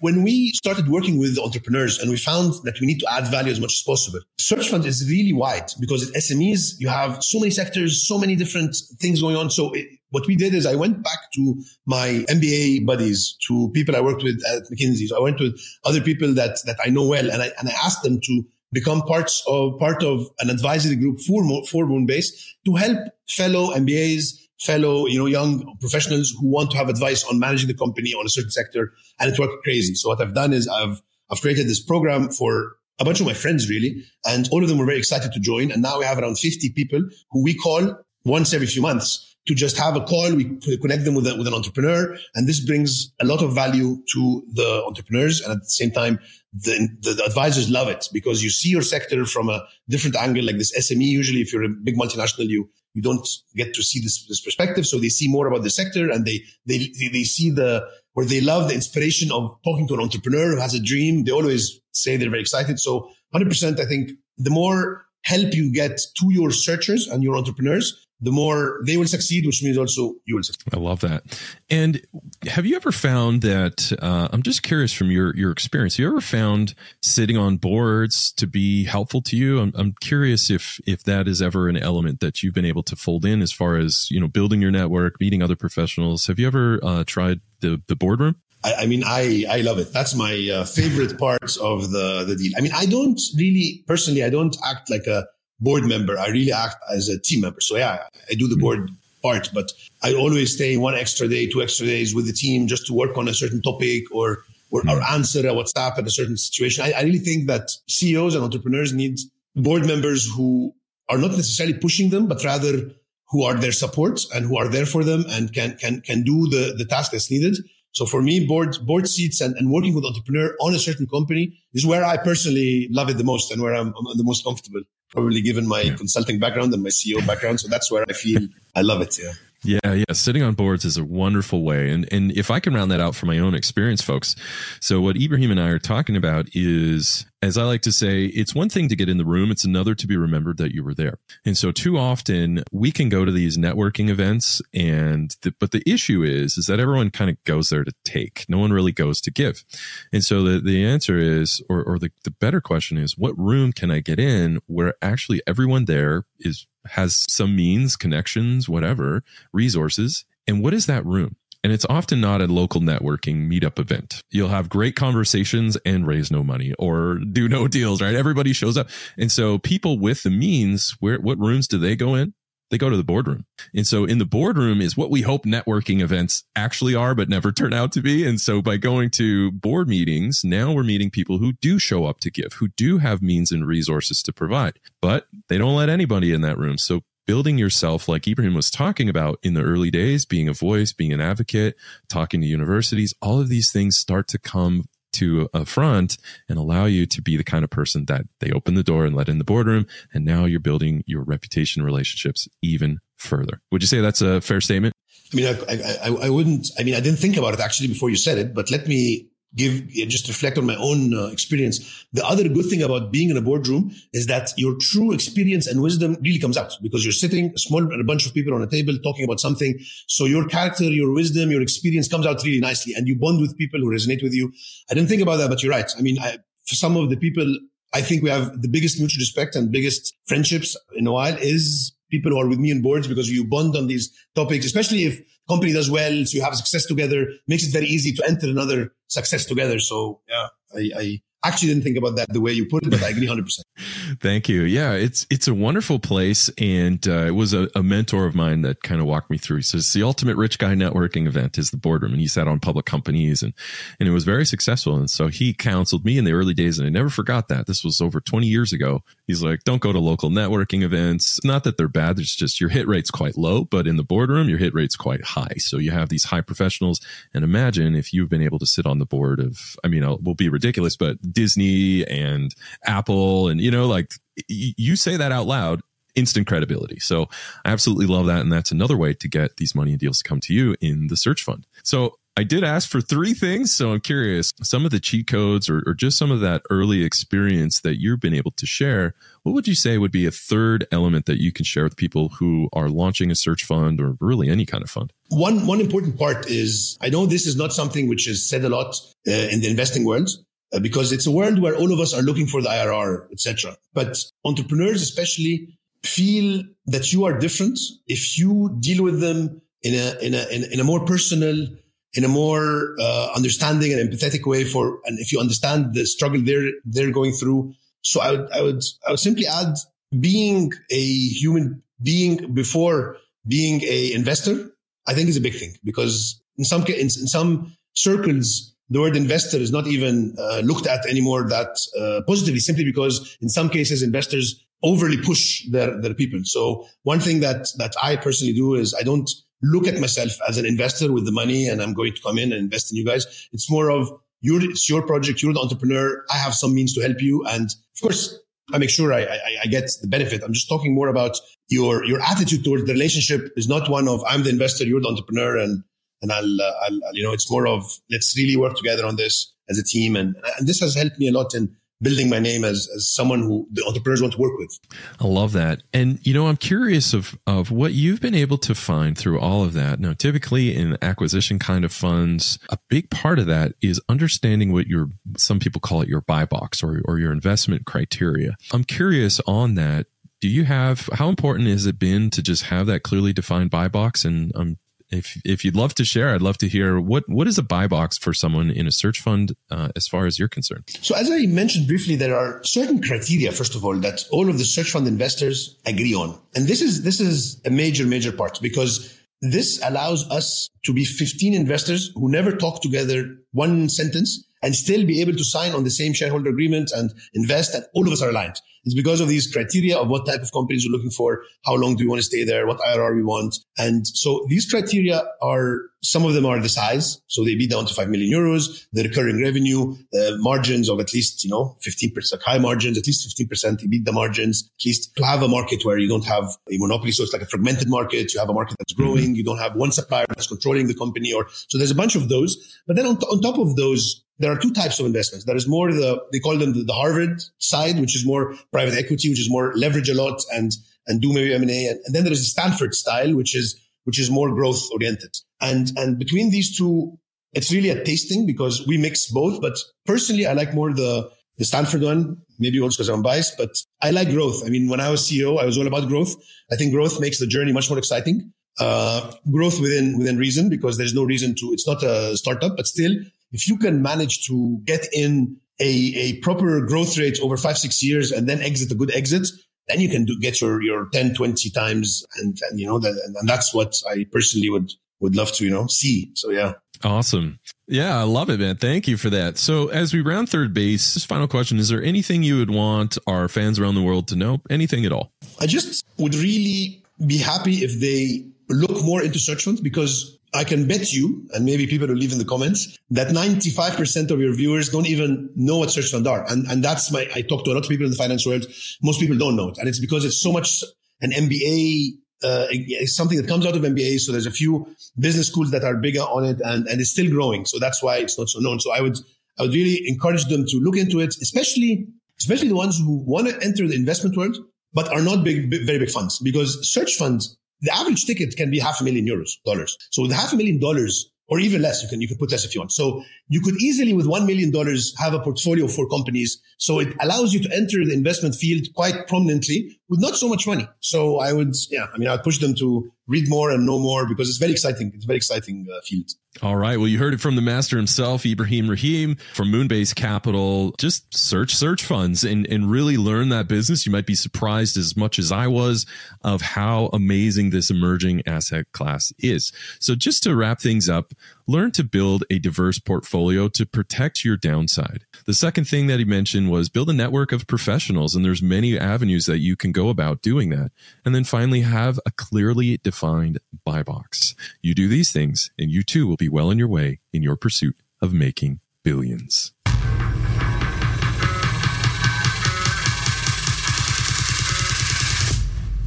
when 0.00 0.22
we 0.22 0.50
started 0.54 0.88
working 0.88 1.18
with 1.18 1.38
entrepreneurs 1.38 1.98
and 1.98 2.10
we 2.10 2.16
found 2.16 2.52
that 2.64 2.80
we 2.80 2.86
need 2.86 2.98
to 3.00 3.12
add 3.12 3.26
value 3.28 3.52
as 3.52 3.60
much 3.60 3.72
as 3.72 3.82
possible, 3.86 4.20
search 4.38 4.68
fund 4.68 4.84
is 4.84 5.08
really 5.08 5.32
wide 5.32 5.70
because 5.80 6.08
at 6.08 6.14
SMEs, 6.14 6.74
you 6.78 6.88
have 6.88 7.22
so 7.22 7.38
many 7.38 7.50
sectors, 7.50 8.06
so 8.06 8.18
many 8.18 8.34
different 8.34 8.76
things 9.00 9.20
going 9.20 9.36
on. 9.36 9.50
So 9.50 9.72
it, 9.72 9.86
what 10.10 10.26
we 10.26 10.36
did 10.36 10.54
is 10.54 10.66
I 10.66 10.74
went 10.74 11.02
back 11.02 11.18
to 11.36 11.62
my 11.86 12.24
MBA 12.28 12.86
buddies, 12.86 13.36
to 13.48 13.70
people 13.72 13.96
I 13.96 14.00
worked 14.00 14.22
with 14.22 14.40
at 14.52 14.64
McKinsey. 14.64 15.06
So 15.06 15.16
I 15.16 15.20
went 15.20 15.40
with 15.40 15.60
other 15.84 16.00
people 16.00 16.34
that, 16.34 16.58
that 16.66 16.76
I 16.84 16.90
know 16.90 17.06
well 17.06 17.30
and 17.30 17.42
I, 17.42 17.50
and 17.58 17.68
I 17.68 17.72
asked 17.84 18.02
them 18.02 18.20
to 18.20 18.44
become 18.74 19.00
parts 19.02 19.42
of 19.48 19.78
part 19.78 20.02
of 20.02 20.28
an 20.40 20.50
advisory 20.50 20.96
group 20.96 21.20
for 21.20 21.42
for 21.66 21.86
Moonbase 21.86 22.26
to 22.66 22.74
help 22.74 22.98
fellow 23.28 23.72
MBAs, 23.74 24.34
fellow 24.60 25.06
you 25.06 25.18
know 25.18 25.26
young 25.26 25.76
professionals 25.80 26.34
who 26.38 26.48
want 26.48 26.70
to 26.72 26.76
have 26.76 26.88
advice 26.88 27.24
on 27.24 27.38
managing 27.38 27.68
the 27.68 27.74
company 27.74 28.12
on 28.12 28.26
a 28.26 28.28
certain 28.28 28.50
sector, 28.50 28.92
and 29.18 29.32
it 29.32 29.38
worked 29.38 29.62
crazy. 29.62 29.94
So 29.94 30.10
what 30.10 30.20
I've 30.20 30.34
done 30.34 30.52
is 30.52 30.68
I've 30.68 31.00
I've 31.30 31.40
created 31.40 31.68
this 31.68 31.82
program 31.82 32.30
for 32.30 32.76
a 33.00 33.04
bunch 33.04 33.20
of 33.20 33.26
my 33.26 33.34
friends 33.34 33.70
really, 33.70 34.04
and 34.26 34.48
all 34.50 34.62
of 34.62 34.68
them 34.68 34.78
were 34.78 34.86
very 34.86 34.98
excited 34.98 35.32
to 35.32 35.40
join. 35.40 35.72
And 35.72 35.80
now 35.80 35.98
we 35.98 36.04
have 36.04 36.18
around 36.18 36.38
50 36.38 36.72
people 36.72 37.02
who 37.30 37.42
we 37.42 37.54
call 37.54 37.96
once 38.24 38.52
every 38.52 38.66
few 38.66 38.82
months 38.82 39.33
to 39.46 39.54
just 39.54 39.76
have 39.76 39.96
a 39.96 40.00
call. 40.00 40.34
We 40.34 40.58
connect 40.80 41.04
them 41.04 41.14
with, 41.14 41.26
a, 41.26 41.36
with 41.36 41.46
an 41.46 41.54
entrepreneur. 41.54 42.16
And 42.34 42.48
this 42.48 42.60
brings 42.60 43.12
a 43.20 43.26
lot 43.26 43.42
of 43.42 43.54
value 43.54 43.98
to 44.12 44.42
the 44.52 44.84
entrepreneurs. 44.86 45.40
And 45.40 45.52
at 45.52 45.60
the 45.60 45.68
same 45.68 45.90
time, 45.90 46.18
the, 46.52 46.88
the, 47.00 47.14
the, 47.14 47.24
advisors 47.24 47.68
love 47.68 47.88
it 47.88 48.08
because 48.12 48.42
you 48.42 48.50
see 48.50 48.70
your 48.70 48.82
sector 48.82 49.26
from 49.26 49.50
a 49.50 49.66
different 49.88 50.16
angle, 50.16 50.44
like 50.44 50.56
this 50.56 50.76
SME. 50.78 51.04
Usually, 51.04 51.40
if 51.40 51.52
you're 51.52 51.64
a 51.64 51.68
big 51.68 51.96
multinational, 51.96 52.48
you, 52.48 52.70
you 52.94 53.02
don't 53.02 53.26
get 53.56 53.74
to 53.74 53.82
see 53.82 54.00
this, 54.00 54.26
this 54.28 54.40
perspective. 54.40 54.86
So 54.86 54.98
they 54.98 55.08
see 55.08 55.28
more 55.28 55.46
about 55.46 55.62
the 55.62 55.70
sector 55.70 56.10
and 56.10 56.24
they, 56.24 56.44
they, 56.64 56.90
they 57.12 57.24
see 57.24 57.50
the, 57.50 57.86
where 58.12 58.26
they 58.26 58.40
love 58.40 58.68
the 58.68 58.74
inspiration 58.74 59.32
of 59.32 59.58
talking 59.64 59.88
to 59.88 59.94
an 59.94 60.00
entrepreneur 60.00 60.54
who 60.54 60.60
has 60.60 60.74
a 60.74 60.80
dream. 60.80 61.24
They 61.24 61.32
always 61.32 61.80
say 61.92 62.16
they're 62.16 62.30
very 62.30 62.40
excited. 62.40 62.78
So 62.78 63.10
100%, 63.34 63.80
I 63.80 63.84
think 63.84 64.12
the 64.38 64.50
more 64.50 65.06
help 65.24 65.54
you 65.54 65.72
get 65.72 65.98
to 66.20 66.32
your 66.32 66.50
searchers 66.50 67.08
and 67.08 67.22
your 67.22 67.36
entrepreneurs, 67.36 68.03
the 68.24 68.32
more 68.32 68.80
they 68.86 68.96
will 68.96 69.06
succeed, 69.06 69.46
which 69.46 69.62
means 69.62 69.76
also 69.76 70.14
you 70.24 70.36
will 70.36 70.42
succeed. 70.42 70.74
I 70.74 70.78
love 70.78 71.00
that. 71.00 71.22
And 71.68 72.00
have 72.46 72.64
you 72.64 72.74
ever 72.76 72.90
found 72.90 73.42
that? 73.42 73.92
Uh, 74.00 74.28
I'm 74.32 74.42
just 74.42 74.62
curious 74.62 74.92
from 74.92 75.10
your 75.10 75.36
your 75.36 75.52
experience. 75.52 75.96
Have 75.96 76.04
you 76.04 76.08
ever 76.08 76.20
found 76.20 76.74
sitting 77.02 77.36
on 77.36 77.58
boards 77.58 78.32
to 78.32 78.46
be 78.46 78.84
helpful 78.84 79.20
to 79.22 79.36
you? 79.36 79.60
I'm, 79.60 79.72
I'm 79.76 79.94
curious 80.00 80.50
if 80.50 80.80
if 80.86 81.04
that 81.04 81.28
is 81.28 81.42
ever 81.42 81.68
an 81.68 81.76
element 81.76 82.20
that 82.20 82.42
you've 82.42 82.54
been 82.54 82.64
able 82.64 82.82
to 82.84 82.96
fold 82.96 83.24
in 83.26 83.42
as 83.42 83.52
far 83.52 83.76
as 83.76 84.08
you 84.10 84.18
know 84.18 84.28
building 84.28 84.62
your 84.62 84.70
network, 84.70 85.20
meeting 85.20 85.42
other 85.42 85.56
professionals. 85.56 86.26
Have 86.26 86.38
you 86.38 86.46
ever 86.46 86.80
uh, 86.82 87.04
tried 87.06 87.40
the 87.60 87.82
the 87.88 87.96
boardroom? 87.96 88.36
I, 88.64 88.74
I, 88.74 88.86
mean, 88.86 89.02
I, 89.04 89.44
I 89.48 89.60
love 89.60 89.78
it. 89.78 89.92
That's 89.92 90.14
my 90.14 90.48
uh, 90.50 90.64
favorite 90.64 91.18
part 91.18 91.58
of 91.58 91.90
the, 91.90 92.24
the 92.26 92.34
deal. 92.34 92.52
I 92.56 92.62
mean, 92.62 92.72
I 92.74 92.86
don't 92.86 93.20
really, 93.36 93.84
personally, 93.86 94.24
I 94.24 94.30
don't 94.30 94.56
act 94.66 94.88
like 94.88 95.06
a 95.06 95.26
board 95.64 95.84
member. 95.84 96.18
I 96.18 96.28
really 96.28 96.52
act 96.52 96.76
as 96.92 97.08
a 97.08 97.18
team 97.18 97.40
member. 97.40 97.60
So 97.60 97.76
yeah, 97.76 98.04
I 98.30 98.34
do 98.34 98.46
the 98.46 98.56
board 98.56 98.90
part, 99.22 99.50
but 99.52 99.72
I 100.02 100.14
always 100.14 100.54
stay 100.54 100.76
one 100.76 100.94
extra 100.94 101.26
day, 101.26 101.48
two 101.48 101.62
extra 101.62 101.86
days 101.86 102.14
with 102.14 102.26
the 102.26 102.32
team 102.32 102.68
just 102.68 102.86
to 102.86 102.92
work 102.92 103.16
on 103.16 103.26
a 103.26 103.34
certain 103.34 103.62
topic 103.62 104.04
or 104.12 104.44
or, 104.70 104.80
or 104.80 104.82
mm-hmm. 104.82 105.14
answer 105.14 105.40
a 105.40 105.52
WhatsApp 105.52 105.98
at 105.98 106.06
a 106.06 106.10
certain 106.10 106.36
situation. 106.36 106.84
I, 106.84 106.92
I 106.92 107.02
really 107.02 107.18
think 107.18 107.46
that 107.46 107.70
CEOs 107.88 108.34
and 108.34 108.42
entrepreneurs 108.42 108.92
need 108.92 109.18
board 109.54 109.86
members 109.86 110.28
who 110.34 110.74
are 111.08 111.18
not 111.18 111.30
necessarily 111.30 111.74
pushing 111.74 112.10
them, 112.10 112.26
but 112.26 112.42
rather 112.44 112.90
who 113.30 113.44
are 113.44 113.54
their 113.54 113.72
support 113.72 114.20
and 114.34 114.46
who 114.46 114.56
are 114.56 114.68
there 114.68 114.86
for 114.86 115.04
them 115.04 115.24
and 115.28 115.52
can 115.52 115.76
can 115.76 116.00
can 116.00 116.22
do 116.22 116.48
the 116.48 116.74
the 116.76 116.84
task 116.84 117.12
that's 117.12 117.30
needed. 117.30 117.56
So 117.92 118.06
for 118.06 118.20
me, 118.22 118.46
board 118.46 118.76
board 118.84 119.08
seats 119.08 119.40
and, 119.40 119.54
and 119.56 119.70
working 119.70 119.94
with 119.94 120.04
entrepreneur 120.04 120.56
on 120.60 120.74
a 120.74 120.78
certain 120.78 121.06
company 121.06 121.44
is 121.72 121.86
where 121.86 122.04
I 122.04 122.16
personally 122.16 122.88
love 122.90 123.08
it 123.10 123.16
the 123.16 123.24
most 123.32 123.52
and 123.52 123.62
where 123.62 123.74
I'm, 123.74 123.94
I'm 123.96 124.18
the 124.18 124.24
most 124.24 124.44
comfortable 124.44 124.82
probably 125.14 125.40
given 125.40 125.66
my 125.66 125.82
yeah. 125.82 125.94
consulting 125.94 126.38
background 126.38 126.74
and 126.74 126.82
my 126.82 126.90
CEO 126.90 127.26
background. 127.26 127.60
So 127.60 127.68
that's 127.68 127.90
where 127.90 128.04
I 128.08 128.12
feel 128.12 128.42
I 128.74 128.82
love 128.82 129.00
it. 129.00 129.18
Yeah. 129.18 129.32
Yeah, 129.64 129.78
yeah. 129.94 130.04
Sitting 130.12 130.42
on 130.42 130.54
boards 130.54 130.84
is 130.84 130.98
a 130.98 131.04
wonderful 131.04 131.62
way. 131.62 131.90
And 131.90 132.06
and 132.12 132.30
if 132.32 132.50
I 132.50 132.60
can 132.60 132.74
round 132.74 132.90
that 132.90 133.00
out 133.00 133.14
for 133.14 133.26
my 133.26 133.38
own 133.38 133.54
experience, 133.54 134.02
folks. 134.02 134.36
So 134.80 135.00
what 135.00 135.16
Ibrahim 135.16 135.50
and 135.50 135.60
I 135.60 135.68
are 135.68 135.78
talking 135.78 136.16
about 136.16 136.48
is, 136.52 137.24
as 137.40 137.56
I 137.56 137.64
like 137.64 137.80
to 137.82 137.92
say, 137.92 138.26
it's 138.26 138.54
one 138.54 138.68
thing 138.68 138.88
to 138.88 138.96
get 138.96 139.08
in 139.08 139.16
the 139.16 139.24
room. 139.24 139.50
It's 139.50 139.64
another 139.64 139.94
to 139.94 140.06
be 140.06 140.16
remembered 140.16 140.58
that 140.58 140.72
you 140.72 140.84
were 140.84 140.94
there. 140.94 141.18
And 141.46 141.56
so 141.56 141.72
too 141.72 141.96
often 141.96 142.62
we 142.72 142.92
can 142.92 143.08
go 143.08 143.24
to 143.24 143.32
these 143.32 143.56
networking 143.56 144.10
events 144.10 144.60
and, 144.72 145.34
the, 145.42 145.54
but 145.58 145.70
the 145.70 145.82
issue 145.86 146.22
is, 146.22 146.58
is 146.58 146.66
that 146.66 146.80
everyone 146.80 147.10
kind 147.10 147.30
of 147.30 147.42
goes 147.44 147.70
there 147.70 147.84
to 147.84 147.92
take. 148.04 148.44
No 148.48 148.58
one 148.58 148.72
really 148.72 148.92
goes 148.92 149.20
to 149.22 149.30
give. 149.30 149.64
And 150.12 150.22
so 150.22 150.42
the, 150.42 150.60
the 150.60 150.84
answer 150.84 151.18
is, 151.18 151.62
or, 151.68 151.82
or 151.82 151.98
the, 151.98 152.10
the 152.24 152.30
better 152.30 152.60
question 152.60 152.98
is, 152.98 153.16
what 153.16 153.38
room 153.38 153.72
can 153.72 153.90
I 153.90 154.00
get 154.00 154.18
in 154.18 154.60
where 154.66 154.94
actually 155.02 155.40
everyone 155.46 155.86
there 155.86 156.24
is 156.38 156.66
has 156.88 157.24
some 157.28 157.56
means, 157.56 157.96
connections, 157.96 158.68
whatever, 158.68 159.22
resources. 159.52 160.24
And 160.46 160.62
what 160.62 160.74
is 160.74 160.86
that 160.86 161.04
room? 161.04 161.36
And 161.64 161.72
it's 161.72 161.86
often 161.88 162.20
not 162.20 162.42
a 162.42 162.46
local 162.46 162.82
networking 162.82 163.48
meetup 163.50 163.78
event. 163.78 164.20
You'll 164.30 164.50
have 164.50 164.68
great 164.68 164.96
conversations 164.96 165.78
and 165.86 166.06
raise 166.06 166.30
no 166.30 166.44
money 166.44 166.74
or 166.78 167.18
do 167.18 167.48
no 167.48 167.66
deals, 167.68 168.02
right? 168.02 168.14
Everybody 168.14 168.52
shows 168.52 168.76
up. 168.76 168.90
And 169.16 169.32
so 169.32 169.56
people 169.58 169.98
with 169.98 170.22
the 170.22 170.30
means, 170.30 170.94
where, 171.00 171.18
what 171.18 171.38
rooms 171.38 171.66
do 171.66 171.78
they 171.78 171.96
go 171.96 172.14
in? 172.14 172.34
They 172.70 172.78
go 172.78 172.90
to 172.90 172.96
the 172.96 173.04
boardroom. 173.04 173.44
And 173.74 173.86
so 173.86 174.04
in 174.04 174.18
the 174.18 174.24
boardroom 174.24 174.80
is 174.80 174.96
what 174.96 175.10
we 175.10 175.22
hope 175.22 175.44
networking 175.44 176.00
events 176.00 176.44
actually 176.56 176.94
are, 176.94 177.14
but 177.14 177.28
never 177.28 177.52
turn 177.52 177.72
out 177.72 177.92
to 177.92 178.00
be. 178.00 178.26
And 178.26 178.40
so 178.40 178.62
by 178.62 178.76
going 178.76 179.10
to 179.10 179.52
board 179.52 179.88
meetings, 179.88 180.42
now 180.44 180.72
we're 180.72 180.82
meeting 180.82 181.10
people 181.10 181.38
who 181.38 181.52
do 181.52 181.78
show 181.78 182.06
up 182.06 182.20
to 182.20 182.30
give, 182.30 182.54
who 182.54 182.68
do 182.68 182.98
have 182.98 183.22
means 183.22 183.52
and 183.52 183.66
resources 183.66 184.22
to 184.22 184.32
provide, 184.32 184.78
but 185.00 185.26
they 185.48 185.58
don't 185.58 185.76
let 185.76 185.88
anybody 185.88 186.32
in 186.32 186.40
that 186.40 186.58
room. 186.58 186.78
So 186.78 187.02
building 187.26 187.58
yourself, 187.58 188.08
like 188.08 188.26
Ibrahim 188.26 188.54
was 188.54 188.70
talking 188.70 189.08
about 189.08 189.38
in 189.42 189.54
the 189.54 189.62
early 189.62 189.90
days, 189.90 190.24
being 190.24 190.48
a 190.48 190.52
voice, 190.52 190.92
being 190.92 191.12
an 191.12 191.20
advocate, 191.20 191.76
talking 192.08 192.40
to 192.40 192.46
universities, 192.46 193.14
all 193.22 193.40
of 193.40 193.48
these 193.48 193.70
things 193.70 193.96
start 193.96 194.28
to 194.28 194.38
come 194.38 194.86
to 195.14 195.48
a 195.54 195.64
front 195.64 196.18
and 196.48 196.58
allow 196.58 196.84
you 196.84 197.06
to 197.06 197.22
be 197.22 197.36
the 197.36 197.44
kind 197.44 197.64
of 197.64 197.70
person 197.70 198.04
that 198.06 198.26
they 198.40 198.50
open 198.50 198.74
the 198.74 198.82
door 198.82 199.04
and 199.04 199.16
let 199.16 199.28
in 199.28 199.38
the 199.38 199.44
boardroom. 199.44 199.86
And 200.12 200.24
now 200.24 200.44
you're 200.44 200.60
building 200.60 201.02
your 201.06 201.22
reputation 201.22 201.82
relationships 201.82 202.48
even 202.62 203.00
further. 203.16 203.60
Would 203.70 203.82
you 203.82 203.88
say 203.88 204.00
that's 204.00 204.20
a 204.20 204.40
fair 204.40 204.60
statement? 204.60 204.94
I 205.32 205.36
mean, 205.36 205.46
I, 205.46 206.08
I, 206.08 206.26
I 206.26 206.30
wouldn't, 206.30 206.70
I 206.78 206.82
mean, 206.82 206.94
I 206.94 207.00
didn't 207.00 207.18
think 207.18 207.36
about 207.36 207.54
it 207.54 207.60
actually 207.60 207.88
before 207.88 208.10
you 208.10 208.16
said 208.16 208.38
it, 208.38 208.54
but 208.54 208.70
let 208.70 208.86
me 208.86 209.28
give 209.56 209.88
just 209.88 210.28
reflect 210.28 210.58
on 210.58 210.66
my 210.66 210.76
own 210.76 211.14
uh, 211.14 211.26
experience. 211.26 212.06
The 212.12 212.26
other 212.26 212.48
good 212.48 212.66
thing 212.66 212.82
about 212.82 213.12
being 213.12 213.30
in 213.30 213.36
a 213.36 213.40
boardroom 213.40 213.94
is 214.12 214.26
that 214.26 214.52
your 214.56 214.76
true 214.80 215.12
experience 215.12 215.66
and 215.66 215.80
wisdom 215.82 216.16
really 216.22 216.38
comes 216.38 216.56
out 216.56 216.72
because 216.82 217.04
you're 217.04 217.12
sitting 217.12 217.52
a 217.54 217.58
small 217.58 217.82
a 217.92 218.04
bunch 218.04 218.26
of 218.26 218.34
people 218.34 218.54
on 218.54 218.62
a 218.62 218.66
table 218.66 218.96
talking 219.02 219.24
about 219.24 219.40
something. 219.40 219.78
So 220.08 220.24
your 220.24 220.46
character, 220.46 220.84
your 220.84 221.12
wisdom, 221.12 221.50
your 221.50 221.62
experience 221.62 222.08
comes 222.08 222.26
out 222.26 222.42
really 222.44 222.60
nicely, 222.60 222.94
and 222.94 223.06
you 223.06 223.16
bond 223.16 223.40
with 223.40 223.56
people 223.56 223.80
who 223.80 223.90
resonate 223.90 224.22
with 224.22 224.34
you. 224.34 224.52
I 224.90 224.94
didn't 224.94 225.08
think 225.08 225.22
about 225.22 225.36
that, 225.36 225.50
but 225.50 225.62
you're 225.62 225.72
right. 225.72 225.90
I 225.98 226.02
mean, 226.02 226.18
I, 226.18 226.38
for 226.66 226.74
some 226.74 226.96
of 226.96 227.10
the 227.10 227.16
people, 227.16 227.46
I 227.92 228.00
think 228.00 228.22
we 228.22 228.30
have 228.30 228.60
the 228.60 228.68
biggest 228.68 228.98
mutual 228.98 229.20
respect 229.20 229.54
and 229.54 229.70
biggest 229.70 230.14
friendships 230.26 230.76
in 230.96 231.06
a 231.06 231.12
while 231.12 231.36
is 231.38 231.92
people 232.10 232.32
who 232.32 232.38
are 232.38 232.48
with 232.48 232.58
me 232.58 232.72
on 232.72 232.82
boards 232.82 233.06
because 233.06 233.30
you 233.30 233.44
bond 233.44 233.76
on 233.76 233.86
these 233.86 234.12
topics, 234.34 234.66
especially 234.66 235.04
if 235.04 235.20
company 235.48 235.72
does 235.72 235.90
well, 235.90 236.24
so 236.24 236.36
you 236.36 236.42
have 236.42 236.54
success 236.54 236.86
together, 236.86 237.28
makes 237.46 237.64
it 237.66 237.72
very 237.72 237.86
easy 237.86 238.12
to 238.12 238.24
enter 238.26 238.46
another 238.46 238.92
success 239.08 239.44
together. 239.44 239.78
So 239.78 240.20
yeah, 240.28 240.48
I, 240.74 240.90
I 240.96 241.22
actually 241.44 241.68
didn't 241.68 241.82
think 241.82 241.98
about 241.98 242.16
that 242.16 242.32
the 242.32 242.40
way 242.40 242.52
you 242.52 242.66
put 242.66 242.86
it, 242.86 242.90
but 242.90 243.02
I 243.02 243.10
agree 243.10 243.26
100%. 243.26 243.60
Thank 244.20 244.48
you. 244.48 244.62
Yeah, 244.62 244.92
it's 244.92 245.26
it's 245.30 245.46
a 245.46 245.54
wonderful 245.54 245.98
place, 245.98 246.50
and 246.58 247.06
uh, 247.06 247.26
it 247.26 247.34
was 247.34 247.52
a, 247.52 247.68
a, 247.74 247.82
mentor 247.82 248.26
of 248.26 248.34
mine 248.34 248.62
that 248.62 248.82
kind 248.82 249.00
of 249.00 249.06
walked 249.06 249.30
me 249.30 249.38
through. 249.38 249.58
He 249.58 249.62
says 249.62 249.92
the 249.92 250.02
ultimate 250.02 250.36
rich 250.36 250.58
guy 250.58 250.74
networking 250.74 251.26
event 251.26 251.58
is 251.58 251.70
the 251.70 251.76
boardroom, 251.76 252.12
and 252.12 252.20
he 252.20 252.26
sat 252.26 252.48
on 252.48 252.60
public 252.60 252.86
companies, 252.86 253.42
and 253.42 253.52
and 254.00 254.08
it 254.08 254.12
was 254.12 254.24
very 254.24 254.46
successful. 254.46 254.96
And 254.96 255.10
so 255.10 255.28
he 255.28 255.52
counseled 255.52 256.04
me 256.04 256.18
in 256.18 256.24
the 256.24 256.32
early 256.32 256.54
days, 256.54 256.78
and 256.78 256.86
I 256.86 256.90
never 256.90 257.10
forgot 257.10 257.48
that. 257.48 257.66
This 257.66 257.84
was 257.84 258.00
over 258.00 258.20
20 258.20 258.46
years 258.46 258.72
ago. 258.72 259.02
He's 259.26 259.42
like, 259.42 259.64
don't 259.64 259.80
go 259.80 259.92
to 259.92 259.98
local 259.98 260.30
networking 260.30 260.82
events. 260.82 261.42
Not 261.44 261.64
that 261.64 261.76
they're 261.76 261.88
bad. 261.88 262.18
It's 262.18 262.36
just 262.36 262.60
your 262.60 262.70
hit 262.70 262.86
rate's 262.86 263.10
quite 263.10 263.38
low, 263.38 263.64
but 263.64 263.86
in 263.86 263.96
the 263.96 264.04
boardroom, 264.04 264.48
your 264.48 264.58
hit 264.58 264.74
rate's 264.74 264.96
quite 264.96 265.24
high. 265.24 265.54
So 265.56 265.78
you 265.78 265.92
have 265.92 266.10
these 266.10 266.24
high 266.24 266.42
professionals. 266.42 267.00
And 267.32 267.42
imagine 267.42 267.94
if 267.94 268.12
you've 268.12 268.28
been 268.28 268.42
able 268.42 268.58
to 268.58 268.66
sit 268.66 268.86
on 268.86 268.98
the 268.98 269.06
board 269.06 269.40
of, 269.40 269.76
I 269.82 269.88
mean, 269.88 270.02
it 270.02 270.22
will 270.22 270.34
be 270.34 270.48
ridiculous, 270.48 270.96
but 270.96 271.32
Disney 271.32 272.06
and 272.06 272.54
Apple 272.84 273.48
and, 273.48 273.60
you 273.60 273.70
know, 273.70 273.86
like 273.86 274.12
you 274.48 274.96
say 274.96 275.16
that 275.16 275.32
out 275.32 275.46
loud 275.46 275.80
instant 276.14 276.46
credibility. 276.46 276.98
So 277.00 277.26
I 277.64 277.72
absolutely 277.72 278.06
love 278.06 278.26
that. 278.26 278.40
And 278.40 278.52
that's 278.52 278.70
another 278.70 278.96
way 278.96 279.14
to 279.14 279.28
get 279.28 279.56
these 279.56 279.74
money 279.74 279.92
and 279.92 280.00
deals 280.00 280.18
to 280.18 280.28
come 280.28 280.40
to 280.40 280.54
you 280.54 280.76
in 280.80 281.08
the 281.08 281.16
search 281.16 281.42
fund. 281.42 281.66
So 281.82 282.18
I 282.36 282.42
did 282.42 282.64
ask 282.64 282.90
for 282.90 283.00
three 283.00 283.32
things. 283.32 283.72
So 283.72 283.92
I'm 283.92 284.00
curious 284.00 284.52
some 284.62 284.84
of 284.84 284.90
the 284.90 284.98
cheat 284.98 285.28
codes 285.28 285.70
or, 285.70 285.82
or, 285.86 285.94
just 285.94 286.18
some 286.18 286.32
of 286.32 286.40
that 286.40 286.62
early 286.68 287.04
experience 287.04 287.80
that 287.80 288.00
you've 288.00 288.18
been 288.18 288.34
able 288.34 288.50
to 288.52 288.66
share. 288.66 289.14
What 289.44 289.52
would 289.52 289.68
you 289.68 289.76
say 289.76 289.98
would 289.98 290.10
be 290.10 290.26
a 290.26 290.32
third 290.32 290.86
element 290.90 291.26
that 291.26 291.40
you 291.40 291.52
can 291.52 291.64
share 291.64 291.84
with 291.84 291.96
people 291.96 292.30
who 292.30 292.68
are 292.72 292.88
launching 292.88 293.30
a 293.30 293.36
search 293.36 293.64
fund 293.64 294.00
or 294.00 294.16
really 294.20 294.48
any 294.48 294.66
kind 294.66 294.82
of 294.82 294.90
fund? 294.90 295.12
One, 295.28 295.66
one 295.66 295.80
important 295.80 296.18
part 296.18 296.50
is 296.50 296.98
I 297.00 297.08
know 297.08 297.24
this 297.26 297.46
is 297.46 297.56
not 297.56 297.72
something 297.72 298.08
which 298.08 298.26
is 298.28 298.48
said 298.48 298.64
a 298.64 298.68
lot 298.68 298.96
uh, 299.28 299.30
in 299.30 299.60
the 299.60 299.68
investing 299.70 300.04
world. 300.04 300.30
Uh, 300.72 300.80
because 300.80 301.12
it's 301.12 301.26
a 301.26 301.30
world 301.30 301.60
where 301.60 301.76
all 301.76 301.92
of 301.92 302.00
us 302.00 302.12
are 302.12 302.22
looking 302.22 302.48
for 302.48 302.60
the 302.60 302.68
IRR, 302.68 303.30
etc. 303.30 303.76
But 303.92 304.18
entrepreneurs, 304.44 305.02
especially, 305.02 305.78
feel 306.02 306.64
that 306.86 307.12
you 307.12 307.24
are 307.24 307.38
different 307.38 307.78
if 308.08 308.36
you 308.36 308.76
deal 308.80 309.04
with 309.04 309.20
them 309.20 309.62
in 309.82 309.94
a 309.94 310.18
in 310.20 310.34
a 310.34 310.46
in, 310.48 310.80
a 310.80 310.84
more 310.84 311.04
personal 311.04 311.66
in 312.14 312.24
a 312.24 312.28
more 312.28 312.94
uh, 313.00 313.28
understanding 313.34 313.92
and 313.92 314.08
empathetic 314.08 314.46
way 314.46 314.64
for 314.64 315.00
and 315.04 315.18
if 315.18 315.32
you 315.32 315.40
understand 315.40 315.94
the 315.94 316.06
struggle 316.06 316.40
they're 316.40 316.70
they're 316.84 317.10
going 317.10 317.32
through 317.32 317.72
so 318.02 318.20
i 318.20 318.30
would 318.30 318.52
i 318.52 318.62
would 318.62 318.82
i 319.06 319.10
would 319.10 319.20
simply 319.20 319.46
add 319.46 319.74
being 320.20 320.72
a 320.90 321.04
human 321.40 321.82
being 322.02 322.52
before 322.54 323.16
being 323.46 323.82
a 323.84 324.12
investor 324.12 324.70
i 325.06 325.14
think 325.14 325.28
is 325.28 325.36
a 325.36 325.40
big 325.40 325.54
thing 325.54 325.74
because 325.84 326.40
in 326.56 326.64
some 326.64 326.82
in, 326.86 326.94
in 327.00 327.08
some 327.08 327.72
circles 327.94 328.74
the 328.90 329.00
word 329.00 329.16
investor 329.16 329.56
is 329.56 329.72
not 329.72 329.86
even 329.86 330.34
uh, 330.38 330.60
looked 330.60 330.86
at 330.86 331.06
anymore 331.06 331.48
that 331.48 331.76
uh, 331.98 332.20
positively 332.26 332.60
simply 332.60 332.84
because 332.84 333.36
in 333.40 333.48
some 333.48 333.68
cases 333.68 334.02
investors 334.02 334.64
overly 334.84 335.16
push 335.16 335.66
their, 335.70 336.00
their 336.00 336.14
people. 336.14 336.40
So 336.44 336.86
one 337.02 337.18
thing 337.18 337.40
that, 337.40 337.66
that 337.78 337.94
I 338.00 338.16
personally 338.16 338.52
do 338.52 338.74
is 338.74 338.94
I 338.94 339.02
don't 339.02 339.28
look 339.64 339.86
at 339.86 339.98
myself 340.00 340.32
as 340.48 340.58
an 340.58 340.66
investor 340.66 341.12
with 341.12 341.24
the 341.24 341.32
money 341.32 341.68
and 341.68 341.82
I'm 341.82 341.94
going 341.94 342.12
to 342.14 342.22
come 342.22 342.38
in 342.38 342.52
and 342.52 342.60
invest 342.60 342.92
in 342.92 342.96
you 342.96 343.04
guys. 343.04 343.48
It's 343.52 343.70
more 343.70 343.90
of 343.90 344.10
you 344.40 344.58
it's 344.60 344.88
your 344.90 345.02
project. 345.02 345.42
You're 345.42 345.54
the 345.54 345.60
entrepreneur. 345.60 346.24
I 346.30 346.36
have 346.36 346.54
some 346.54 346.74
means 346.74 346.92
to 346.94 347.00
help 347.00 347.20
you. 347.22 347.44
And 347.46 347.70
of 347.70 348.00
course, 348.02 348.38
I 348.72 348.78
make 348.78 348.90
sure 348.90 349.12
I, 349.12 349.22
I, 349.22 349.38
I, 349.64 349.66
get 349.66 349.90
the 350.00 350.08
benefit. 350.08 350.42
I'm 350.42 350.52
just 350.52 350.68
talking 350.68 350.94
more 350.94 351.08
about 351.08 351.38
your, 351.68 352.04
your 352.04 352.20
attitude 352.20 352.64
towards 352.64 352.84
the 352.84 352.92
relationship 352.92 353.52
is 353.56 353.68
not 353.68 353.90
one 353.90 354.08
of 354.08 354.22
I'm 354.26 354.42
the 354.42 354.50
investor, 354.50 354.84
you're 354.84 355.00
the 355.00 355.08
entrepreneur. 355.08 355.58
And, 355.58 355.82
and 356.22 356.32
I'll, 356.32 356.60
uh, 356.60 356.72
I'll, 356.84 357.00
you 357.14 357.22
know, 357.22 357.32
it's 357.32 357.50
more 357.50 357.66
of 357.66 357.90
let's 358.10 358.36
really 358.36 358.56
work 358.56 358.76
together 358.76 359.04
on 359.06 359.16
this 359.16 359.52
as 359.68 359.78
a 359.78 359.84
team. 359.84 360.16
And, 360.16 360.36
and 360.58 360.66
this 360.66 360.80
has 360.80 360.94
helped 360.94 361.18
me 361.18 361.28
a 361.28 361.32
lot 361.32 361.54
in 361.54 361.76
building 362.04 362.30
my 362.30 362.38
name 362.38 362.64
as, 362.64 362.88
as 362.94 363.08
someone 363.08 363.40
who 363.40 363.66
the 363.72 363.84
entrepreneurs 363.84 364.22
want 364.22 364.34
to 364.34 364.38
work 364.38 364.56
with. 364.58 364.78
I 365.20 365.26
love 365.26 365.52
that. 365.52 365.82
And, 365.92 366.24
you 366.24 366.32
know, 366.32 366.46
I'm 366.46 366.56
curious 366.56 367.12
of, 367.14 367.36
of 367.46 367.70
what 367.70 367.92
you've 367.92 368.20
been 368.20 368.34
able 368.34 368.58
to 368.58 368.74
find 368.74 369.18
through 369.18 369.40
all 369.40 369.64
of 369.64 369.72
that. 369.72 369.98
Now, 369.98 370.12
typically 370.12 370.74
in 370.74 370.96
acquisition 371.02 371.58
kind 371.58 371.84
of 371.84 371.92
funds, 371.92 372.58
a 372.68 372.78
big 372.88 373.10
part 373.10 373.38
of 373.38 373.46
that 373.46 373.72
is 373.82 374.00
understanding 374.08 374.72
what 374.72 374.86
your, 374.86 375.08
some 375.36 375.58
people 375.58 375.80
call 375.80 376.02
it 376.02 376.08
your 376.08 376.20
buy 376.20 376.44
box 376.44 376.82
or, 376.82 377.02
or 377.06 377.18
your 377.18 377.32
investment 377.32 377.86
criteria. 377.86 378.56
I'm 378.72 378.84
curious 378.84 379.40
on 379.46 379.74
that 379.74 380.06
do 380.40 380.50
you 380.50 380.64
have 380.64 381.08
how 381.14 381.30
important 381.30 381.68
has 381.68 381.86
it 381.86 381.98
been 381.98 382.28
to 382.28 382.42
just 382.42 382.64
have 382.64 382.86
that 382.86 383.02
clearly 383.02 383.32
defined 383.32 383.70
buy 383.70 383.88
box 383.88 384.26
and 384.26 384.52
i'm 384.54 384.76
if 385.14 385.40
if 385.44 385.64
you'd 385.64 385.76
love 385.76 385.94
to 385.94 386.04
share, 386.04 386.34
I'd 386.34 386.42
love 386.42 386.58
to 386.58 386.68
hear 386.68 387.00
what 387.00 387.24
what 387.28 387.46
is 387.46 387.58
a 387.58 387.62
buy 387.62 387.86
box 387.86 388.18
for 388.18 388.34
someone 388.34 388.70
in 388.70 388.86
a 388.86 388.92
search 388.92 389.20
fund 389.20 389.54
uh, 389.70 389.88
as 389.96 390.06
far 390.06 390.26
as 390.26 390.38
you're 390.38 390.48
concerned. 390.48 390.84
So 391.00 391.14
as 391.14 391.30
I 391.30 391.46
mentioned 391.46 391.86
briefly, 391.86 392.16
there 392.16 392.36
are 392.36 392.62
certain 392.64 393.02
criteria, 393.02 393.52
first 393.52 393.74
of 393.74 393.84
all, 393.84 393.96
that 394.00 394.24
all 394.30 394.48
of 394.48 394.58
the 394.58 394.64
search 394.64 394.90
fund 394.90 395.06
investors 395.06 395.78
agree 395.86 396.14
on, 396.14 396.38
and 396.54 396.66
this 396.66 396.82
is 396.82 397.02
this 397.02 397.20
is 397.20 397.60
a 397.64 397.70
major 397.70 398.06
major 398.06 398.32
part 398.32 398.58
because 398.60 399.18
this 399.40 399.80
allows 399.84 400.28
us 400.30 400.70
to 400.84 400.92
be 400.92 401.04
15 401.04 401.54
investors 401.54 402.10
who 402.14 402.30
never 402.30 402.52
talk 402.56 402.80
together 402.80 403.36
one 403.52 403.88
sentence 403.88 404.44
and 404.64 404.74
still 404.74 405.06
be 405.06 405.20
able 405.20 405.34
to 405.34 405.44
sign 405.44 405.72
on 405.72 405.84
the 405.84 405.90
same 405.90 406.14
shareholder 406.14 406.48
agreement 406.48 406.90
and 406.92 407.12
invest 407.34 407.74
and 407.74 407.84
all 407.94 408.06
of 408.06 408.12
us 408.12 408.22
are 408.22 408.30
aligned. 408.30 408.56
It's 408.84 408.94
because 408.94 409.20
of 409.20 409.28
these 409.28 409.50
criteria 409.50 409.96
of 409.96 410.08
what 410.08 410.26
type 410.26 410.42
of 410.42 410.52
companies 410.52 410.84
you're 410.84 410.92
looking 410.92 411.10
for, 411.10 411.42
how 411.64 411.74
long 411.74 411.96
do 411.96 412.04
you 412.04 412.10
want 412.10 412.20
to 412.20 412.26
stay 412.26 412.44
there, 412.44 412.66
what 412.66 412.78
IRR 412.80 413.14
we 413.14 413.22
want. 413.22 413.56
And 413.78 414.06
so 414.06 414.44
these 414.48 414.70
criteria 414.70 415.22
are, 415.42 415.80
some 416.02 416.26
of 416.26 416.34
them 416.34 416.44
are 416.44 416.58
the 416.60 416.68
size. 416.68 417.20
So 417.28 417.44
they 417.44 417.54
be 417.54 417.66
down 417.66 417.86
to 417.86 417.94
5 417.94 418.10
million 418.10 418.30
euros, 418.30 418.84
the 418.92 419.04
recurring 419.04 419.40
revenue, 419.40 419.96
the 420.12 420.36
margins 420.38 420.90
of 420.90 421.00
at 421.00 421.14
least, 421.14 421.44
you 421.44 421.50
know, 421.50 421.78
15%, 421.86 422.42
high 422.42 422.58
margins, 422.58 422.98
at 422.98 423.06
least 423.06 423.26
15% 423.38 423.82
EBITDA 423.82 424.12
margins, 424.12 424.70
at 424.78 424.84
least 424.84 425.18
have 425.22 425.42
a 425.42 425.48
market 425.48 425.82
where 425.84 425.96
you 425.96 426.08
don't 426.08 426.26
have 426.26 426.44
a 426.70 426.76
monopoly. 426.76 427.12
So 427.12 427.22
it's 427.22 427.32
like 427.32 427.42
a 427.42 427.46
fragmented 427.46 427.88
market. 427.88 428.34
You 428.34 428.40
have 428.40 428.50
a 428.50 428.54
market 428.54 428.76
that's 428.78 428.92
growing. 428.92 429.28
Mm-hmm. 429.28 429.34
You 429.34 429.44
don't 429.44 429.58
have 429.58 429.76
one 429.76 429.92
supplier 429.92 430.26
that's 430.28 430.46
controlling 430.46 430.88
the 430.88 430.94
company 430.94 431.32
or, 431.32 431.46
so 431.68 431.78
there's 431.78 431.90
a 431.90 431.94
bunch 431.94 432.16
of 432.16 432.28
those. 432.28 432.82
But 432.86 432.96
then 432.96 433.06
on, 433.06 433.16
on 433.16 433.40
top 433.40 433.58
of 433.58 433.76
those, 433.76 434.23
there 434.38 434.50
are 434.50 434.58
two 434.58 434.72
types 434.72 434.98
of 434.98 435.06
investments. 435.06 435.44
There 435.44 435.56
is 435.56 435.68
more 435.68 435.92
the, 435.92 436.20
they 436.32 436.40
call 436.40 436.58
them 436.58 436.72
the, 436.72 436.84
the, 436.84 436.92
Harvard 436.92 437.42
side, 437.58 437.98
which 438.00 438.16
is 438.16 438.26
more 438.26 438.54
private 438.72 438.94
equity, 438.94 439.28
which 439.28 439.40
is 439.40 439.50
more 439.50 439.72
leverage 439.74 440.08
a 440.08 440.14
lot 440.14 440.40
and, 440.52 440.72
and 441.06 441.20
do 441.20 441.32
maybe 441.32 441.54
M&A. 441.54 441.86
And, 441.86 442.00
and 442.04 442.14
then 442.14 442.24
there 442.24 442.32
is 442.32 442.40
the 442.40 442.46
Stanford 442.46 442.94
style, 442.94 443.34
which 443.34 443.56
is, 443.56 443.80
which 444.04 444.18
is 444.18 444.30
more 444.30 444.52
growth 444.52 444.82
oriented. 444.92 445.30
And, 445.60 445.92
and 445.96 446.18
between 446.18 446.50
these 446.50 446.76
two, 446.76 447.18
it's 447.52 447.72
really 447.72 447.90
a 447.90 448.04
tasting 448.04 448.46
because 448.46 448.86
we 448.86 448.98
mix 448.98 449.30
both. 449.30 449.60
But 449.60 449.74
personally, 450.04 450.46
I 450.46 450.54
like 450.54 450.74
more 450.74 450.92
the, 450.92 451.30
the 451.56 451.64
Stanford 451.64 452.02
one, 452.02 452.42
maybe 452.58 452.80
also 452.80 452.96
because 452.96 453.08
I'm 453.08 453.22
biased, 453.22 453.56
but 453.56 453.70
I 454.02 454.10
like 454.10 454.30
growth. 454.30 454.62
I 454.66 454.68
mean, 454.68 454.88
when 454.88 455.00
I 455.00 455.10
was 455.10 455.22
CEO, 455.22 455.60
I 455.60 455.64
was 455.64 455.78
all 455.78 455.86
about 455.86 456.08
growth. 456.08 456.34
I 456.72 456.76
think 456.76 456.92
growth 456.92 457.20
makes 457.20 457.38
the 457.38 457.46
journey 457.46 457.72
much 457.72 457.88
more 457.88 457.98
exciting. 457.98 458.52
Uh, 458.80 459.30
growth 459.52 459.80
within, 459.80 460.18
within 460.18 460.36
reason 460.36 460.68
because 460.68 460.98
there's 460.98 461.14
no 461.14 461.22
reason 461.22 461.54
to, 461.54 461.70
it's 461.72 461.86
not 461.86 462.02
a 462.02 462.36
startup, 462.36 462.76
but 462.76 462.88
still 462.88 463.14
if 463.54 463.68
you 463.68 463.78
can 463.78 464.02
manage 464.02 464.44
to 464.46 464.78
get 464.84 465.06
in 465.12 465.56
a, 465.80 465.84
a 465.84 466.36
proper 466.40 466.80
growth 466.80 467.16
rate 467.16 467.38
over 467.40 467.56
five, 467.56 467.78
six 467.78 468.02
years 468.02 468.32
and 468.32 468.48
then 468.48 468.60
exit 468.60 468.90
a 468.90 468.96
good 468.96 469.14
exit, 469.14 469.46
then 469.88 470.00
you 470.00 470.08
can 470.08 470.24
do, 470.24 470.38
get 470.40 470.60
your, 470.60 470.82
your 470.82 471.08
10, 471.12 471.34
20 471.34 471.70
times. 471.70 472.24
And, 472.36 472.58
and 472.68 472.80
you 472.80 472.86
know, 472.86 472.98
that, 472.98 473.32
and 473.38 473.48
that's 473.48 473.72
what 473.72 473.94
I 474.10 474.26
personally 474.30 474.68
would, 474.70 474.90
would 475.20 475.36
love 475.36 475.52
to, 475.52 475.64
you 475.64 475.70
know, 475.70 475.86
see. 475.86 476.32
So 476.34 476.50
yeah. 476.50 476.74
Awesome. 477.04 477.60
Yeah, 477.86 478.18
I 478.18 478.22
love 478.22 478.50
it, 478.50 478.58
man. 478.58 478.76
Thank 478.76 479.06
you 479.06 479.16
for 479.16 479.30
that. 479.30 479.58
So, 479.58 479.88
as 479.88 480.14
we 480.14 480.22
round 480.22 480.48
third 480.48 480.72
base, 480.72 481.12
this 481.12 481.24
final 481.24 481.46
question 481.46 481.78
is 481.78 481.90
there 481.90 482.02
anything 482.02 482.42
you 482.42 482.56
would 482.56 482.70
want 482.70 483.18
our 483.26 483.46
fans 483.46 483.78
around 483.78 483.94
the 483.94 484.02
world 484.02 484.26
to 484.28 484.36
know? 484.36 484.62
Anything 484.70 485.04
at 485.04 485.12
all? 485.12 485.30
I 485.60 485.66
just 485.66 486.06
would 486.16 486.34
really 486.34 487.02
be 487.26 487.36
happy 487.36 487.84
if 487.84 488.00
they 488.00 488.46
look 488.70 489.04
more 489.04 489.22
into 489.22 489.38
search 489.38 489.64
funds 489.64 489.82
because 489.82 490.38
I 490.54 490.62
can 490.62 490.86
bet 490.86 491.12
you, 491.12 491.46
and 491.52 491.64
maybe 491.64 491.86
people 491.88 492.06
will 492.06 492.14
leave 492.14 492.32
in 492.32 492.38
the 492.38 492.44
comments, 492.44 492.96
that 493.10 493.28
95% 493.28 494.30
of 494.30 494.40
your 494.40 494.54
viewers 494.54 494.88
don't 494.88 495.06
even 495.06 495.50
know 495.56 495.78
what 495.78 495.90
search 495.90 496.12
funds 496.12 496.28
are. 496.28 496.48
And, 496.48 496.64
and 496.68 496.82
that's 496.82 497.10
my, 497.10 497.28
I 497.34 497.42
talk 497.42 497.64
to 497.64 497.72
a 497.72 497.74
lot 497.74 497.82
of 497.82 497.88
people 497.88 498.04
in 498.04 498.12
the 498.12 498.16
finance 498.16 498.46
world. 498.46 498.64
Most 499.02 499.18
people 499.18 499.36
don't 499.36 499.56
know 499.56 499.70
it. 499.70 499.78
And 499.78 499.88
it's 499.88 499.98
because 499.98 500.24
it's 500.24 500.40
so 500.40 500.52
much 500.52 500.84
an 501.20 501.32
MBA, 501.32 502.10
uh, 502.44 502.66
it's 502.70 503.16
something 503.16 503.36
that 503.36 503.48
comes 503.48 503.66
out 503.66 503.74
of 503.74 503.82
MBA. 503.82 504.20
So 504.20 504.30
there's 504.30 504.46
a 504.46 504.52
few 504.52 504.86
business 505.18 505.48
schools 505.48 505.72
that 505.72 505.82
are 505.82 505.96
bigger 505.96 506.20
on 506.20 506.44
it 506.44 506.60
and, 506.60 506.86
and 506.86 507.00
it's 507.00 507.10
still 507.10 507.28
growing. 507.28 507.64
So 507.64 507.80
that's 507.80 508.00
why 508.00 508.18
it's 508.18 508.38
not 508.38 508.48
so 508.48 508.60
known. 508.60 508.78
So 508.78 508.92
I 508.92 509.00
would, 509.00 509.18
I 509.58 509.62
would 509.62 509.74
really 509.74 510.02
encourage 510.06 510.44
them 510.44 510.66
to 510.66 510.76
look 510.78 510.96
into 510.96 511.18
it, 511.18 511.30
especially, 511.42 512.06
especially 512.38 512.68
the 512.68 512.76
ones 512.76 512.96
who 512.98 513.24
want 513.26 513.48
to 513.48 513.60
enter 513.60 513.88
the 513.88 513.96
investment 513.96 514.36
world, 514.36 514.56
but 514.92 515.12
are 515.12 515.20
not 515.20 515.42
big, 515.42 515.68
big 515.68 515.84
very 515.84 515.98
big 515.98 516.10
funds 516.10 516.38
because 516.38 516.88
search 516.88 517.16
funds 517.16 517.58
the 517.84 517.94
average 517.94 518.24
ticket 518.24 518.56
can 518.56 518.70
be 518.70 518.78
half 518.78 519.00
a 519.00 519.04
million 519.04 519.26
euros, 519.26 519.50
dollars. 519.64 519.96
So 520.10 520.22
with 520.22 520.32
half 520.32 520.52
a 520.52 520.56
million 520.56 520.80
dollars, 520.80 521.30
or 521.48 521.60
even 521.60 521.82
less, 521.82 522.02
you 522.02 522.08
can, 522.08 522.20
you 522.22 522.28
can 522.28 522.38
put 522.38 522.50
less 522.50 522.64
if 522.64 522.74
you 522.74 522.80
want. 522.80 522.92
So 522.92 523.22
you 523.48 523.60
could 523.60 523.80
easily 523.80 524.14
with 524.14 524.26
$1 524.26 524.46
million 524.46 524.72
have 525.18 525.34
a 525.34 525.40
portfolio 525.40 525.86
for 525.88 526.08
companies. 526.08 526.60
So 526.78 527.00
it 527.00 527.14
allows 527.20 527.52
you 527.52 527.60
to 527.60 527.70
enter 527.74 528.02
the 528.04 528.14
investment 528.14 528.54
field 528.54 528.86
quite 528.94 529.28
prominently 529.28 529.98
with 530.14 530.22
not 530.22 530.36
so 530.36 530.48
much 530.48 530.64
money. 530.64 530.88
So 531.00 531.40
I 531.40 531.52
would, 531.52 531.74
yeah, 531.90 532.06
I 532.14 532.18
mean, 532.18 532.28
I'd 532.28 532.44
push 532.44 532.58
them 532.58 532.72
to 532.76 533.10
read 533.26 533.48
more 533.48 533.70
and 533.72 533.84
know 533.84 533.98
more 533.98 534.28
because 534.28 534.48
it's 534.48 534.58
very 534.58 534.70
exciting. 534.70 535.10
It's 535.12 535.24
a 535.24 535.26
very 535.26 535.38
exciting 535.38 535.88
uh, 535.92 536.00
field. 536.04 536.30
All 536.62 536.76
right. 536.76 536.98
Well, 536.98 537.08
you 537.08 537.18
heard 537.18 537.34
it 537.34 537.40
from 537.40 537.56
the 537.56 537.62
master 537.62 537.96
himself, 537.96 538.46
Ibrahim 538.46 538.88
Rahim 538.88 539.34
from 539.54 539.72
Moonbase 539.72 540.14
Capital. 540.14 540.94
Just 540.98 541.36
search 541.36 541.74
search 541.74 542.04
funds 542.04 542.44
and, 542.44 542.64
and 542.68 542.88
really 542.88 543.16
learn 543.16 543.48
that 543.48 543.66
business. 543.66 544.06
You 544.06 544.12
might 544.12 544.26
be 544.26 544.36
surprised 544.36 544.96
as 544.96 545.16
much 545.16 545.40
as 545.40 545.50
I 545.50 545.66
was 545.66 546.06
of 546.42 546.62
how 546.62 547.06
amazing 547.12 547.70
this 547.70 547.90
emerging 547.90 548.42
asset 548.46 548.84
class 548.92 549.32
is. 549.40 549.72
So 549.98 550.14
just 550.14 550.44
to 550.44 550.54
wrap 550.54 550.80
things 550.80 551.08
up, 551.08 551.32
learn 551.66 551.90
to 551.92 552.04
build 552.04 552.44
a 552.50 552.58
diverse 552.58 552.98
portfolio 552.98 553.68
to 553.68 553.86
protect 553.86 554.44
your 554.44 554.56
downside. 554.56 555.24
The 555.46 555.54
second 555.54 555.86
thing 555.86 556.06
that 556.08 556.18
he 556.18 556.24
mentioned 556.24 556.70
was 556.70 556.88
build 556.88 557.10
a 557.10 557.14
network 557.14 557.52
of 557.52 557.66
professionals, 557.66 558.34
and 558.34 558.44
there's 558.44 558.62
many 558.62 558.98
avenues 558.98 559.46
that 559.46 559.58
you 559.58 559.76
can 559.76 559.92
go 559.92 560.08
about 560.08 560.42
doing 560.42 560.70
that. 560.70 560.90
And 561.24 561.34
then 561.34 561.44
finally, 561.44 561.80
have 561.80 562.20
a 562.26 562.30
clearly 562.30 562.98
defined 562.98 563.60
buy 563.84 564.02
box. 564.02 564.54
You 564.82 564.94
do 564.94 565.08
these 565.08 565.32
things, 565.32 565.70
and 565.78 565.90
you 565.90 566.02
too 566.02 566.26
will 566.26 566.36
be 566.36 566.48
well 566.48 566.70
on 566.70 566.78
your 566.78 566.88
way 566.88 567.20
in 567.32 567.42
your 567.42 567.56
pursuit 567.56 567.96
of 568.20 568.32
making 568.32 568.80
billions. 569.02 569.72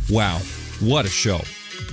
Wow, 0.10 0.40
what 0.80 1.06
a 1.06 1.10
show! 1.10 1.42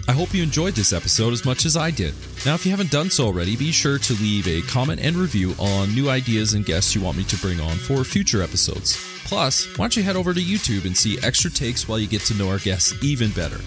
I 0.07 0.12
hope 0.12 0.35
you 0.35 0.43
enjoyed 0.43 0.75
this 0.75 0.93
episode 0.93 1.33
as 1.33 1.47
much 1.47 1.64
as 1.64 1.79
I 1.79 1.90
did. 1.90 2.14
Now, 2.45 2.55
if 2.55 2.67
you 2.67 2.71
haven't 2.71 2.90
done 2.90 3.09
so 3.09 3.25
already, 3.25 3.57
be 3.57 3.73
sure 3.73 3.99
to 3.99 4.12
leave 4.14 4.47
a 4.47 4.61
comment 4.62 5.01
and 5.01 5.17
review 5.17 5.55
on 5.59 5.95
new 5.95 6.11
ideas 6.11 6.53
and 6.53 6.64
guests 6.64 6.95
you 6.95 7.01
want 7.01 7.17
me 7.17 7.25
to 7.25 7.38
bring 7.38 7.59
on 7.59 7.77
for 7.77 8.05
future 8.05 8.43
episodes. 8.43 8.99
Plus, 9.25 9.67
why 9.79 9.85
don't 9.85 9.97
you 9.97 10.03
head 10.03 10.17
over 10.17 10.35
to 10.35 10.40
YouTube 10.40 10.85
and 10.85 10.95
see 10.95 11.19
extra 11.23 11.51
takes 11.51 11.88
while 11.88 11.99
you 11.99 12.07
get 12.07 12.21
to 12.23 12.35
know 12.35 12.51
our 12.51 12.59
guests 12.59 13.03
even 13.03 13.31
better? 13.31 13.59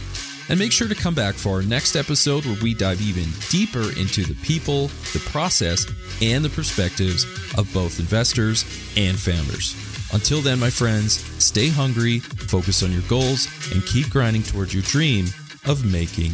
And 0.49 0.59
make 0.59 0.71
sure 0.71 0.87
to 0.87 0.93
come 0.93 1.15
back 1.15 1.33
for 1.33 1.55
our 1.55 1.63
next 1.63 1.95
episode 1.95 2.45
where 2.45 2.61
we 2.61 2.75
dive 2.75 3.01
even 3.01 3.25
deeper 3.49 3.91
into 3.99 4.23
the 4.23 4.35
people, 4.45 4.87
the 5.13 5.25
process, 5.31 5.87
and 6.21 6.45
the 6.45 6.49
perspectives 6.49 7.23
of 7.57 7.67
both 7.73 7.99
investors 7.99 8.63
and 8.95 9.17
founders. 9.17 9.75
Until 10.13 10.41
then, 10.41 10.59
my 10.59 10.69
friends, 10.69 11.13
stay 11.43 11.69
hungry, 11.69 12.19
focus 12.19 12.83
on 12.83 12.91
your 12.91 13.01
goals, 13.09 13.47
and 13.73 13.83
keep 13.87 14.11
grinding 14.11 14.43
towards 14.43 14.71
your 14.73 14.83
dream 14.83 15.25
of 15.67 15.83
making 15.83 16.31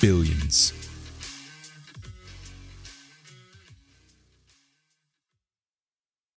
billions. 0.00 0.77